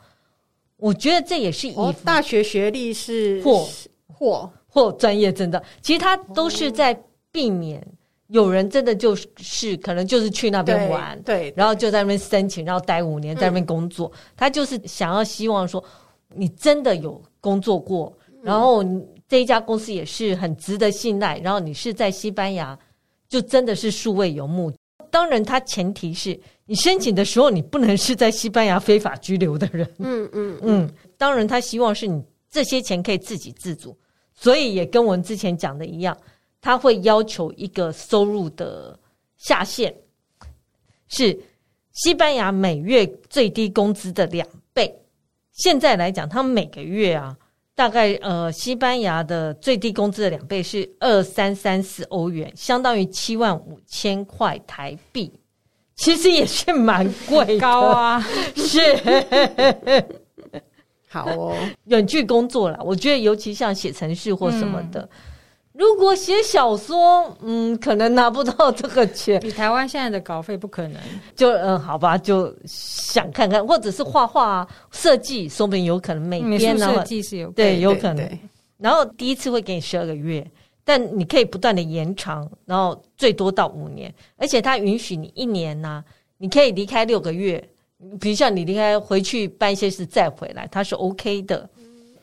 [0.77, 3.68] 我觉得这也是以、哦、大学学历是或
[4.20, 6.94] 或或专业证照，其实他都是在
[7.33, 7.83] 避免
[8.26, 14.12] 有人真的就是可能就是去那边玩，对，对，然后就在那边申请，然后待五年在那边工作。
[14.14, 15.83] 嗯、他就是想要希望说
[16.35, 18.85] 你真的有工作过，然后
[19.26, 22.78] 这一家公司也是很值得信赖，然后你是在西班牙
[23.26, 24.70] 就真的是数位游牧。
[25.11, 29.90] 当然，他前提是你申请的时候，你不能是在西班牙非法居留的人。
[29.98, 30.90] 嗯嗯嗯。
[31.16, 33.96] 当然，他希望是你这些钱可以自给自足，
[34.40, 36.16] 所以也跟我们之前讲的一样，
[36.61, 38.98] 他会要求一个收入的
[39.37, 39.94] 下限
[41.09, 41.38] 是
[41.92, 44.92] 西班牙每月最低工资的两倍。
[45.53, 47.37] 现在来讲，他们每个月啊。
[47.72, 55.33] 大概呃，西班牙的最低工资的两倍是二三三四欧元，相当于七万五千块台币，
[55.96, 58.20] 其实也是蛮贵高啊。
[58.55, 58.79] 是，
[61.11, 61.55] 好哦，
[61.87, 65.01] 远距工作了，我觉得尤其像写程序或什么的。
[65.01, 65.09] 嗯
[65.73, 69.40] 如果写小说，嗯，可能拿不到这个钱。
[69.46, 71.01] 以台湾现在的稿费不可能，
[71.35, 76.92] 就嗯，好吧，就想看看，或者是画画啊、设计，说不定有可能每天呢。
[76.92, 78.29] 设计是有对，有可能。
[78.77, 80.44] 然后第一次会给你十二个月，
[80.85, 86.05] 但你可以不断的延长，然后最多到五年，而且它允许你一年呢、啊，
[86.37, 87.66] 你可以离开六个月，
[88.21, 91.69] 比如像你离开回去办一些事再回来，他是 OK 的。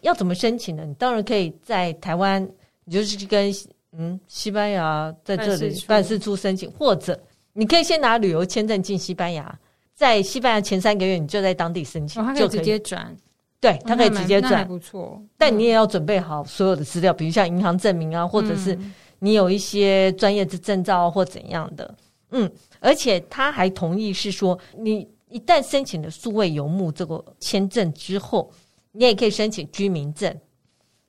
[0.02, 0.86] 要怎么申请呢？
[0.86, 2.48] 你当然可以在台湾。
[2.90, 3.54] 你就是跟
[3.92, 7.20] 嗯西班牙在这里办事处申请，或者
[7.52, 9.60] 你可以先拿旅游签证进西班牙，
[9.94, 13.14] 在西班牙前三个月你就在当地申请，哦、他可以直接转，
[13.60, 15.22] 对他可以直接转，不错。
[15.38, 18.80] 但你也要准备好所有的资料，比如像银行证明啊，或者是
[19.20, 21.94] 你有一些专业的证照或怎样的。
[22.32, 28.52] 嗯，而且他还同意是说，你一旦申请了数位游牧这个签证之后，
[28.92, 30.36] 你也可以申请居民证，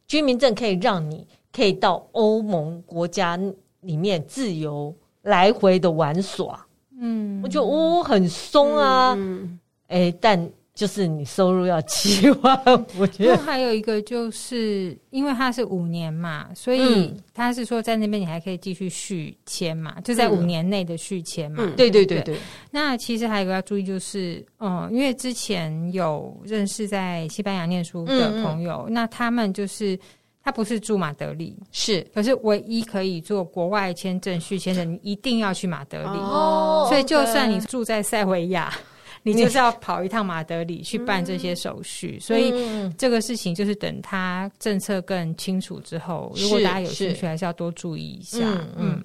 [0.07, 1.27] 居民证可以让你。
[1.51, 3.37] 可以到欧盟国家
[3.81, 6.65] 里面自由来回的玩耍，
[7.01, 22.41] 嗯，我觉得哦很松啊，嗯，哎、欸，但就是你收入要七万，我觉得还有一个就是因为它是五年嘛，所以他是说在那边你还可以继续续签嘛，嗯，就在五年内的续签嘛，嗯，对对对对，对。
[22.71, 29.99] 那其实还有一个要注意就是，嗯，因为之前有认识在西班牙念书的朋友，嗯嗯，那他们就是。
[30.41, 36.09] 他不是住马德里，是，可是唯一可以做国外签证续签的，你一定要去马德里。
[36.09, 38.73] 哦，所以就算你住在塞维亚，
[39.23, 42.17] 你就是要跑一趟马德里去办这些手续。
[42.19, 48.39] 嗯、所以这个事情就是等他政策更清楚之后，如果大家有兴趣，还是要多注意一下。
[48.77, 49.03] 嗯，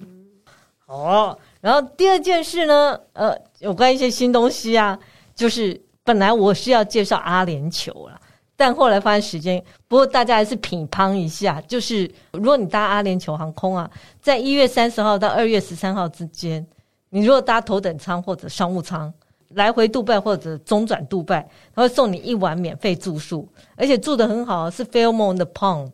[0.86, 1.38] 好。
[1.60, 4.98] 然后第二件事呢，呃，有关一些新东西啊，
[5.34, 8.20] 就是本来我是要介绍阿联酋了。
[8.56, 11.60] 但后来发现时间，不过大家还是品乓一下。
[11.62, 16.64] 就是如果你搭阿联酋航空啊，在一月三十号到二月十三号之间，
[17.10, 19.12] 你如果搭头等舱或者商务舱
[19.54, 25.90] 来回杜拜或者中转杜拜，他会送你一晚免费住宿，而且住的很好，是费尔蒙的 Palm，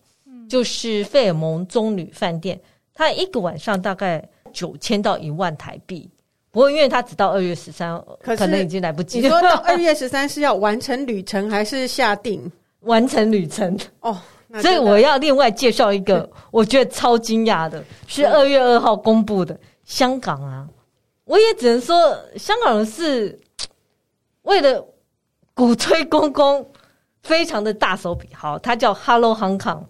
[0.49, 2.61] 就是费尔蒙棕榈饭店，
[2.94, 6.09] 它一个晚上大概九千到一万台币。
[6.53, 9.23] 不过，因为他只到二月十三，可能已经来不及了。
[9.23, 12.51] 你说到 二月十三是要完成旅程还是下定？
[12.81, 14.18] 完成旅程哦，
[14.61, 20.66] 所以我要另外介绍一个，我觉得超惊讶的，是二月二号公布的香港啊！
[21.31, 21.97] 我也只能说，
[22.37, 23.38] 香港人是
[24.43, 24.85] 为了
[25.55, 26.69] 鼓吹公公，
[27.23, 28.29] 非常的大手笔。
[28.35, 29.85] 好，他叫 Hello Hong Kong，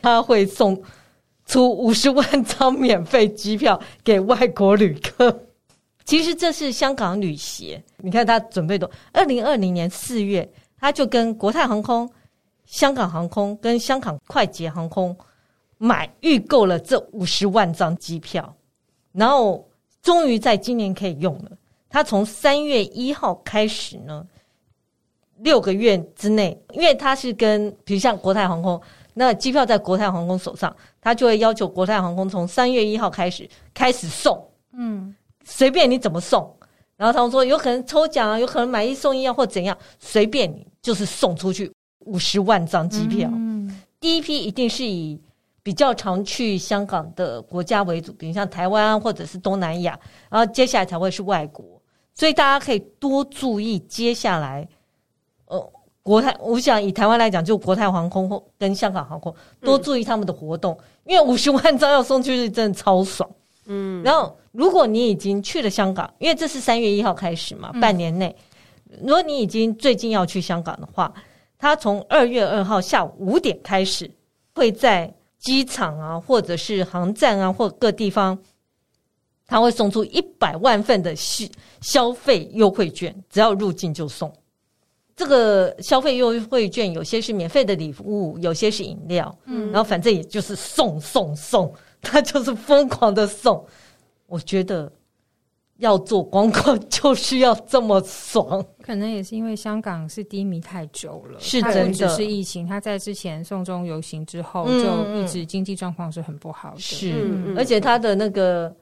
[0.00, 0.80] 他会送
[1.46, 5.36] 出五十 万张免费机票给外国旅客。
[6.04, 8.88] 其实这是香港旅协，你看他准备的。
[9.12, 12.08] 二零二零年四月，他就跟国泰航空、
[12.66, 15.16] 香港航空跟香港快捷航空
[15.76, 18.54] 买预购了这五十万张机票，
[19.10, 19.68] 然后
[20.04, 21.50] 终于在今年可以用了。
[21.88, 24.24] 他从三月一号开始呢，
[25.38, 28.80] 六个月之内，因为他是跟比如像国泰航空，
[29.14, 34.40] 那机票在国泰航空手上，他就会要求国泰航空从三月一号开始开始送，
[34.72, 35.12] 嗯。
[35.46, 36.56] 随便你怎么送，
[36.96, 41.70] 然后他们说有可能抽奖啊，有可能买一送一啊，或怎样，随便你，就是送出去
[42.06, 43.28] 五十万张机票。
[43.30, 45.20] 嗯，第一批一定是以
[45.64, 49.98] 比较常去香港的国家为主，比如像台湾或者是东南亚，
[50.28, 51.64] 然后接下来才会是外国，
[52.12, 54.68] 所以大家可以多注意接下来，
[55.46, 63.28] 呃，国泰，我想以台湾来讲，就国泰航空跟香港航空多注意他们的活动，嗯、因为五十万张要送出去，真的超爽。
[63.64, 68.36] 嗯，然后如果你已经去了香港，因为这是三月一号开始嘛，半年内，
[69.00, 71.10] 如果你已经最近要去香港的话，
[71.56, 74.10] 他从二月二号下午五点开始
[74.54, 75.10] 会在。
[75.44, 78.36] 机场啊，或者是航站啊，或各地方，
[79.46, 81.46] 他会送出一百万份的消
[81.80, 84.32] 消费优惠券，只要入境就送。
[85.14, 91.72] 这个消费优惠券有些是免费的礼物，有些是饮料，嗯，然后反正也就是送送送，
[92.02, 93.64] 他就是疯狂的送。
[94.26, 94.90] 我觉得。
[95.78, 102.08] 要做观光就是要这么爽，可能也是因为香港是低迷太久了，是真的。
[102.10, 106.80] 是疫情，他在之前送中游行之后，就一直经济状况是很不好的。
[106.80, 107.14] 是，
[107.56, 108.72] 而且他的那个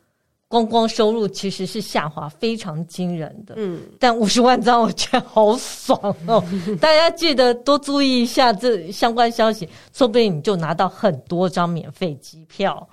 [0.48, 3.54] 观光收入其实是下滑非常惊人的。
[3.56, 6.44] 嗯，但五十万张我觉得好爽哦！
[6.78, 12.86] 大家记得多注意一下这相关消息，说不定你就拿到很多张免费机票。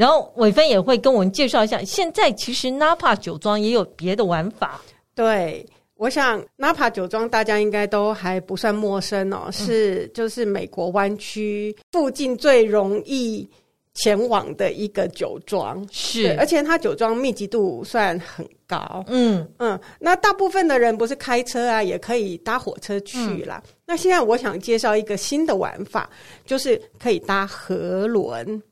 [0.00, 4.80] 然后伟芬也会跟我们介绍一下，现在其实 Napa 酒庄也有别的玩法。
[5.14, 13.46] 对，我想 Napa 酒庄大家应该都还不算陌生哦，嗯、是就是美国湾区附近最容易
[13.92, 19.04] 前往的一个酒庄，是，而且它酒庄密集度算很高。
[19.08, 23.62] 嗯嗯，那大部分的人不是开车啊，也可以搭火车去啦。
[23.66, 26.08] 嗯、那现在我想介绍一个新的玩法，
[26.46, 28.62] 就是可以搭河轮。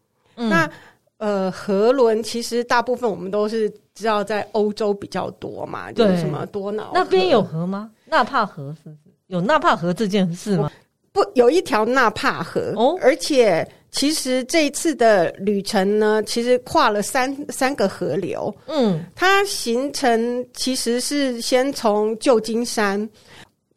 [0.40, 0.70] 嗯、那
[1.18, 7.90] 呃，河轮其实大部分我们都是知道在欧洲比较多嘛，对就是什么多瑙河那边有河吗？
[8.06, 8.96] 纳帕河是不是
[9.26, 10.70] 有纳帕河这件事吗？
[11.12, 23.08] 不，有一条纳帕河哦，而且其实这一次的旅程呢，其实跨了三三个河流，嗯，它行程其实是先从旧金山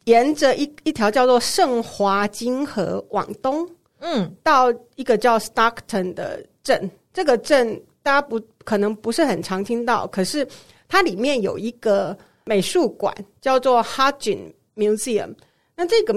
[0.04, 3.68] 沿着一一条叫做圣华金河往东，
[4.04, 6.90] 嗯，到一个叫 Stockton 的镇。
[7.14, 10.46] 这个镇大家不可能不是很常听到，可是
[10.88, 15.34] 它里面有一个美术馆叫做 Hodgkin Museum。
[15.76, 16.14] 那这个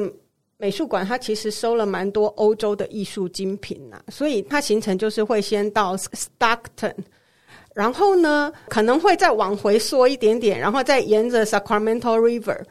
[0.57, 6.95] 美术馆它其实收了蛮多欧洲的艺术精品呐、啊，所以它行程就是会先到 Stockton，
[7.75, 12.63] 然后呢可能会再往回缩一点点，然后再沿着 Sacramento River，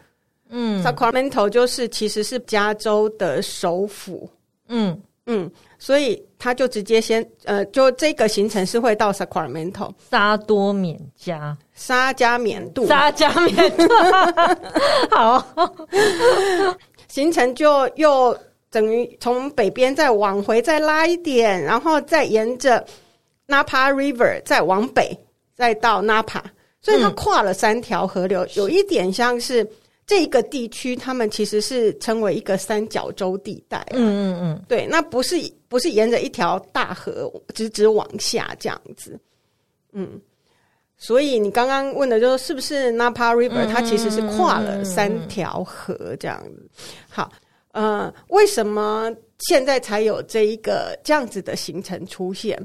[0.49, 4.29] 嗯，Sacramento 就是其实是加州的首府，
[4.69, 5.01] 嗯。
[5.27, 5.51] 嗯。
[5.79, 13.85] 所以他就直接先呃，就这个行程是会到 Sacramento，沙多缅加，沙加缅度，沙加缅度，
[15.15, 15.47] 好，
[17.09, 18.35] 行程就又
[18.71, 22.83] 等于从北边再往回再拉一点，然后再沿着
[23.47, 25.15] Napa River 再往北，
[25.55, 26.41] 再到 Napa，
[26.81, 29.69] 所以它跨了三条河流，嗯、有一点像是。
[30.07, 33.93] 这一个地区，他们其实是称为一个三角洲地带啊。
[33.93, 35.37] 嗯嗯嗯，对，那不是
[35.67, 39.19] 不是沿着一条大河直直往下这样子。
[39.93, 40.21] 嗯，
[40.99, 43.67] 所以你刚刚问的就是是不是 Napa River？
[43.73, 46.69] 它其实是跨了三条河这样子。
[47.09, 47.33] 好，
[47.73, 52.61] 呃，为什么现在才有这一个这样子的行程出现？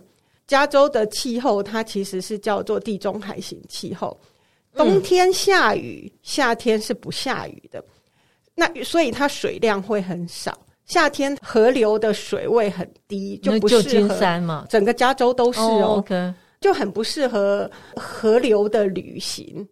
[0.46, 4.20] 加州的气候它其实是叫做地中海型气候。
[4.76, 7.84] 冬天下雨，夏天是不下雨的。
[8.56, 10.58] 那所以它水量会很少。
[10.86, 13.82] 夏天河流的水位很低，就不适合。
[13.84, 19.68] 金山嘛，整个加州都是哦，OK，就很不适合河流的旅行。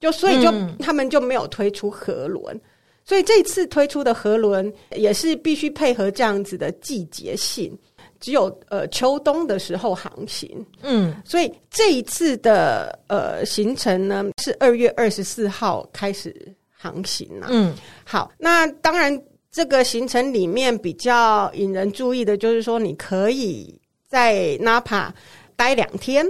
[0.00, 2.60] 就所以就他们就没有推出河轮。
[3.04, 7.76] 所以这次推出的河轮也是必须配合这样子的季节性。
[8.22, 16.34] 只有呃秋冬的时候航行，嗯，所以这一次的呃行程呢是二月二十四号开始
[16.70, 19.20] 航行了，嗯，好，那当然
[19.50, 25.10] 这个行程里面比较引人注意的就是说，你可以在 Napa
[25.56, 26.24] 待两天，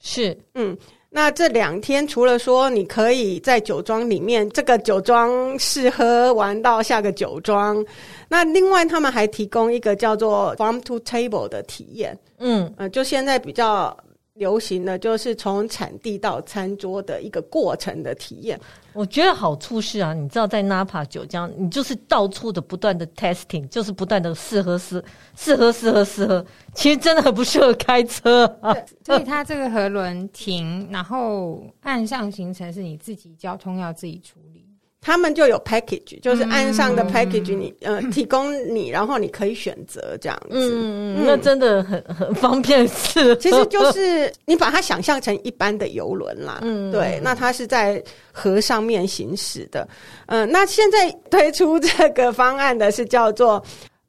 [0.00, 0.76] 是，嗯。
[1.10, 7.84] 那这两天除了说你可以在酒庄里面，这个酒庄试喝玩到下个酒庄，
[8.28, 13.96] 那另外他们还提供一个叫做 Farm to Table 的体验，嗯，呃，就现在比较。
[14.38, 18.58] 流行的就是从产地到餐桌的一个过程的体验，
[18.92, 25.02] 我觉得好处是啊，你知道在 Napa 酒庄，你就是到处的不断的 testing，就是不断的试喝试
[25.36, 28.74] 试喝试喝试喝，其实真的很不适合开车啊。
[29.04, 34.67] 所以它这个河轮停，然后岸上行程是你自己交通要自己处理。
[35.00, 40.48] 他们就有 package，就是岸上的 package，你、嗯、呃提供你， 然后你可以选择这样子。
[40.50, 46.58] 嗯嗯，那真的很很方便是，其实就是你把它想象成一般的游轮啦。
[46.62, 49.88] 嗯，对，那它是在河上面行驶的。
[50.26, 53.64] 嗯、呃，那现在推出这个方案的是叫做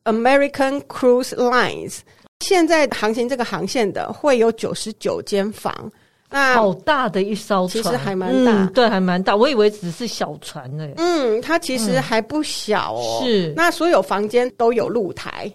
[0.05, 1.99] American Cruise Lines，
[2.39, 5.89] 现在航行这个航线的会有九十九间房。
[6.31, 9.35] 那好大的一艘船，其实还蛮大，嗯，对，还蛮大。
[9.35, 10.87] 我以为只是小船呢。
[10.97, 13.21] 嗯，它其实还不小哦。
[13.23, 15.51] 嗯、是，那所有房间都有露台，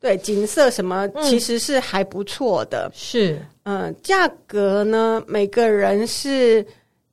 [0.00, 2.86] 对，景色什么其实是还不错的。
[2.86, 6.66] 嗯、是，嗯，价格呢，每个人是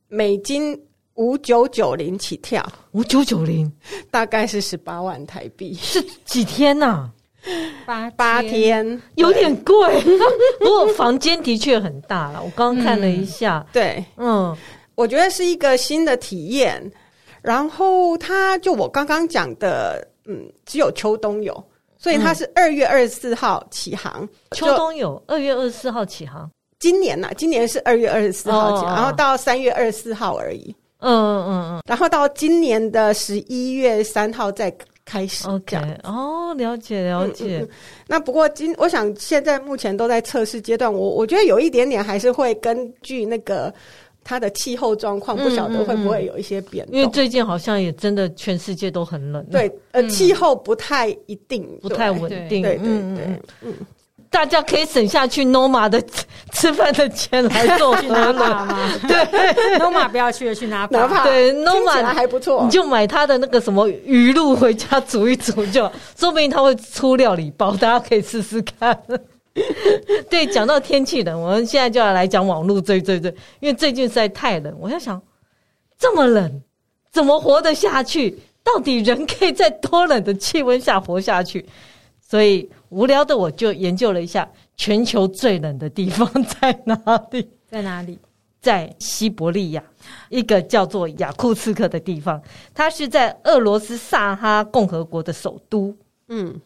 [0.08, 0.80] 美金
[1.16, 3.70] 五九九零起跳，五九九零，
[4.10, 5.74] 大概是十八万台币。
[5.74, 7.12] 是几天呐、啊？
[7.86, 9.76] 八八天有点贵，
[10.60, 12.42] 不过房间的确很大了。
[12.44, 14.58] 我刚刚看了一下，嗯、对，嗯，
[14.96, 16.92] 我觉得是一个新的体验。
[17.42, 21.64] 然后它就我刚刚讲的，嗯，只有秋冬有，
[22.00, 24.24] 所以它是二月二十四号起航。
[24.24, 30.76] 嗯、秋冬有二月二十四号起航，今年呐、啊，今年是二月二十四号起航，哦、然后到三月二十四号而已。
[31.02, 31.14] 嗯
[31.46, 34.76] 嗯嗯，然后到今年的十一月三号再。
[35.06, 37.60] 开始 OK 哦，了解了解。
[37.60, 37.70] 嗯嗯嗯、
[38.08, 43.74] 那不过今我想现在目前都在测试阶段，我我觉得有一点点还是会根据那个
[44.24, 46.96] 它的气候状况，不晓得会不会有一些变动。
[46.96, 49.46] 因为最近好像也真的全世界都很冷。
[49.52, 52.64] 对，呃，气候不太一定，不太稳定。
[52.64, 53.74] 对对对，嗯。
[54.36, 56.04] 大家可以省下去 Noma 的
[56.52, 58.92] 吃饭的钱来做 去拿法吗？
[59.08, 59.16] 对
[59.80, 61.24] ，Noma 不要去了，去拿拿吧。
[61.24, 69.02] 对，Noma 还不错，你就买他的那个什么鱼露回家煮一煮，就说不定他会出料理包，大家可以试试看。
[70.30, 73.32] 对，讲到天气冷，我们现在就要来讲网络最最最，
[73.62, 75.22] 因为最近实在太冷，我在想，
[75.98, 76.62] 这么冷
[77.10, 78.38] 怎么活得下去？
[78.66, 81.66] 到底人可以在多冷的气温下活下去？
[82.30, 82.70] 所以。
[82.96, 86.96] 无聊的我就研究了一下全球最冷的地方在哪
[87.30, 87.46] 里？
[87.68, 88.18] 在哪里？
[88.62, 89.84] 在西伯利亚，
[90.30, 92.42] 一个叫做雅库茨克的地方。
[92.74, 95.94] 它是在俄罗斯萨哈共和国的首都。
[96.30, 96.60] 嗯，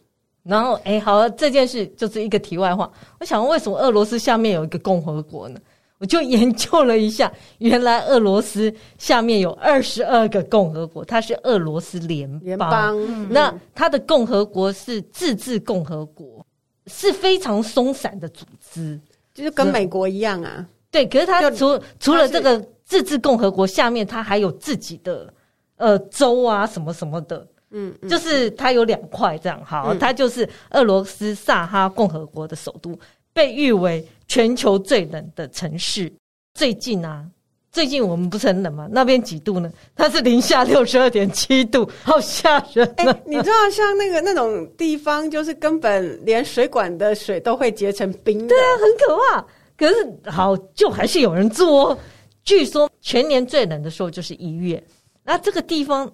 [0.44, 2.88] 然后哎，好，这件事就是一个题外话。
[3.18, 5.58] 我想问，为什么俄罗斯下面有一个共和国呢？
[6.00, 12.40] 我就研究了一下，原来俄罗斯下面有二十二个共和国，它是俄罗斯联邦。
[12.42, 16.44] 联邦，嗯、那它的共和国是自治共和国，
[16.86, 18.98] 是非常松散的组织，
[19.34, 20.66] 就是跟美国一样啊。
[20.90, 25.30] 对，可是它除除了这个自治共和国下面，它还有自己的
[25.76, 27.46] 呃州啊什么什么的。
[27.72, 29.62] 嗯，嗯就是它有两块这样。
[29.66, 32.98] 好，嗯、它就是俄罗斯萨哈共和国的首都。
[33.32, 36.10] 被誉为全球最冷的城市。
[36.54, 37.26] 最近啊，
[37.72, 38.86] 最近我们不是很冷吗？
[38.88, 39.68] 那边几度呢？
[39.96, 43.02] 它是零下六十二点七度，好吓人啊！
[43.06, 48.46] 欸，你知道，像那个那种地方，就是根本连水管的水都会结成冰的。
[48.46, 49.46] 对啊，很可怕。
[49.76, 51.98] 可是好，就还是有人住哦。
[52.44, 54.80] 据说全年最冷的时候就是一月，
[55.24, 56.08] 那这个地方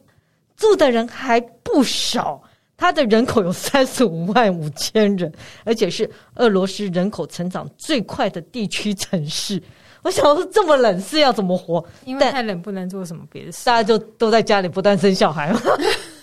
[0.57, 2.43] 住的人还不少。
[2.77, 5.33] 它的人口有三十五万五千人，
[5.65, 9.63] 而且是俄罗斯人口成长最快的地区城市。
[10.05, 11.85] 我想说，这么冷是要怎么活？
[12.05, 15.61] 因为太冷不能做什么别的事，大家就都在家里不断生小孩嘛。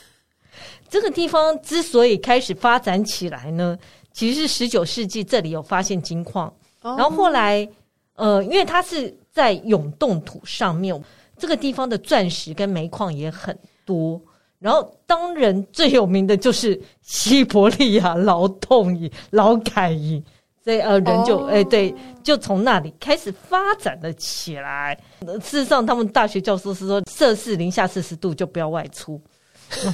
[0.90, 3.78] 这个地方之所以开始发展起来呢，
[4.12, 7.68] 其实是十九世纪这里有发现金矿，然后后来
[8.16, 11.04] 呃，因为它是在永冻土上面，
[11.36, 14.22] 这个地方的钻石跟煤矿也很多。
[14.64, 20.24] 然后，当然最有名的就是西伯利亚劳动营、劳改营，
[20.64, 21.70] 所以呃，人就哎、oh.
[21.70, 21.94] 对，
[22.24, 24.98] 就从那里开始发展了起来。
[25.42, 29.20] 事实上，他们大学教授是说，摄氏零下四十度就不要外出。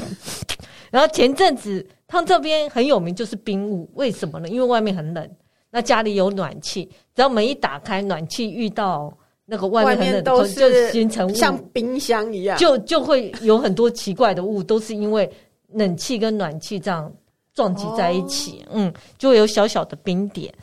[0.92, 4.48] 然后前阵子他们这边很有名，就是冰雾，为什么呢？
[4.48, 5.30] 因为外面很冷，
[5.72, 9.12] 那家里有暖气，只要门一打开，暖气遇到。
[9.50, 15.28] 那个外面很冷，都是形成像冰箱一样，就就会有很多奇怪的雾，都是因为
[15.74, 17.12] 冷气跟暖气这样
[17.56, 20.54] 撞击在一起，哦、嗯，就会有小小的冰点。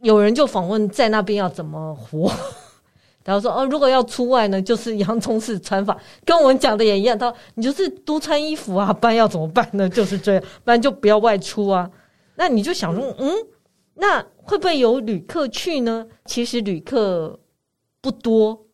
[0.00, 2.32] 有人就访问在那边要怎么活，
[3.24, 7.16] 然后说哦，如果要出外呢，就是洋葱式穿法，跟我们讲的也一样。
[7.16, 9.88] 他说你就是多穿衣服啊，不然要怎么办呢？
[9.88, 11.88] 就是这样，不然就不要外出啊。
[12.34, 13.32] 那你就想说，嗯，
[13.94, 16.04] 那会不会有旅客去呢？
[16.24, 17.38] 其实旅客。
[18.04, 18.66] 不多，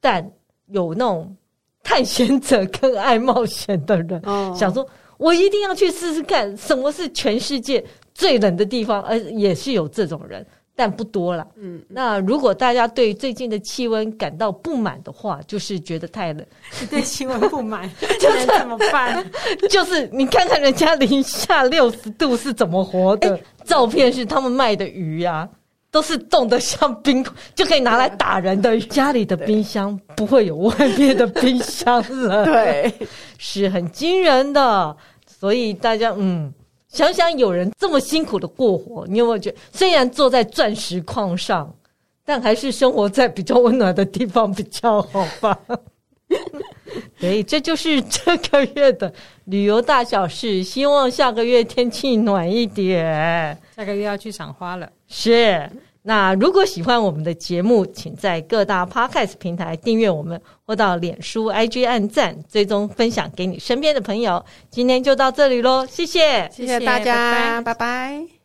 [0.00, 0.28] 但
[0.66, 1.36] 有那种
[1.84, 4.84] 探险者跟爱冒险的人，哦、想说
[5.16, 10.44] 我一定要去试试看什么是全世界最冷的地方，而也是有这种人。
[10.76, 11.46] 但不多了。
[11.54, 16.44] 嗯，那如果大家对最近的气温感到不满的话，就是觉得太冷，
[16.90, 19.24] 对气温不满， 这能怎么办？
[19.70, 25.48] 就是你看看人家零下六十度是怎么活的，欸、照片是他们卖的鱼啊，
[25.94, 27.24] 都是冻得像冰，
[27.54, 28.76] 就可以拿来打人的。
[28.80, 32.92] 家里的冰箱不会有外面的冰箱了， 对，
[33.38, 34.96] 是很惊人的。
[35.24, 36.52] 所以大家嗯。
[36.88, 41.72] 想想有人这么辛苦的过活，你有没有觉得，虽然坐在钻石矿上，
[42.24, 45.58] 但还是生活在比较温暖的地方比较好吧？
[47.18, 49.12] 对，这就是这个月的
[49.46, 50.62] 旅游大小事。
[50.62, 54.88] 希望下个月天气暖一点，下个月要去赏花了。
[55.08, 55.68] 是。
[56.06, 64.44] 那如果喜欢我们的节目，请在各大 Podcast 平台订阅我们，或到脸书、IG 按赞，追踪分享给你身边的朋友。
[64.68, 67.72] 今天就到这里喽，谢谢，谢谢大家，拜拜。
[67.72, 68.43] 拜拜。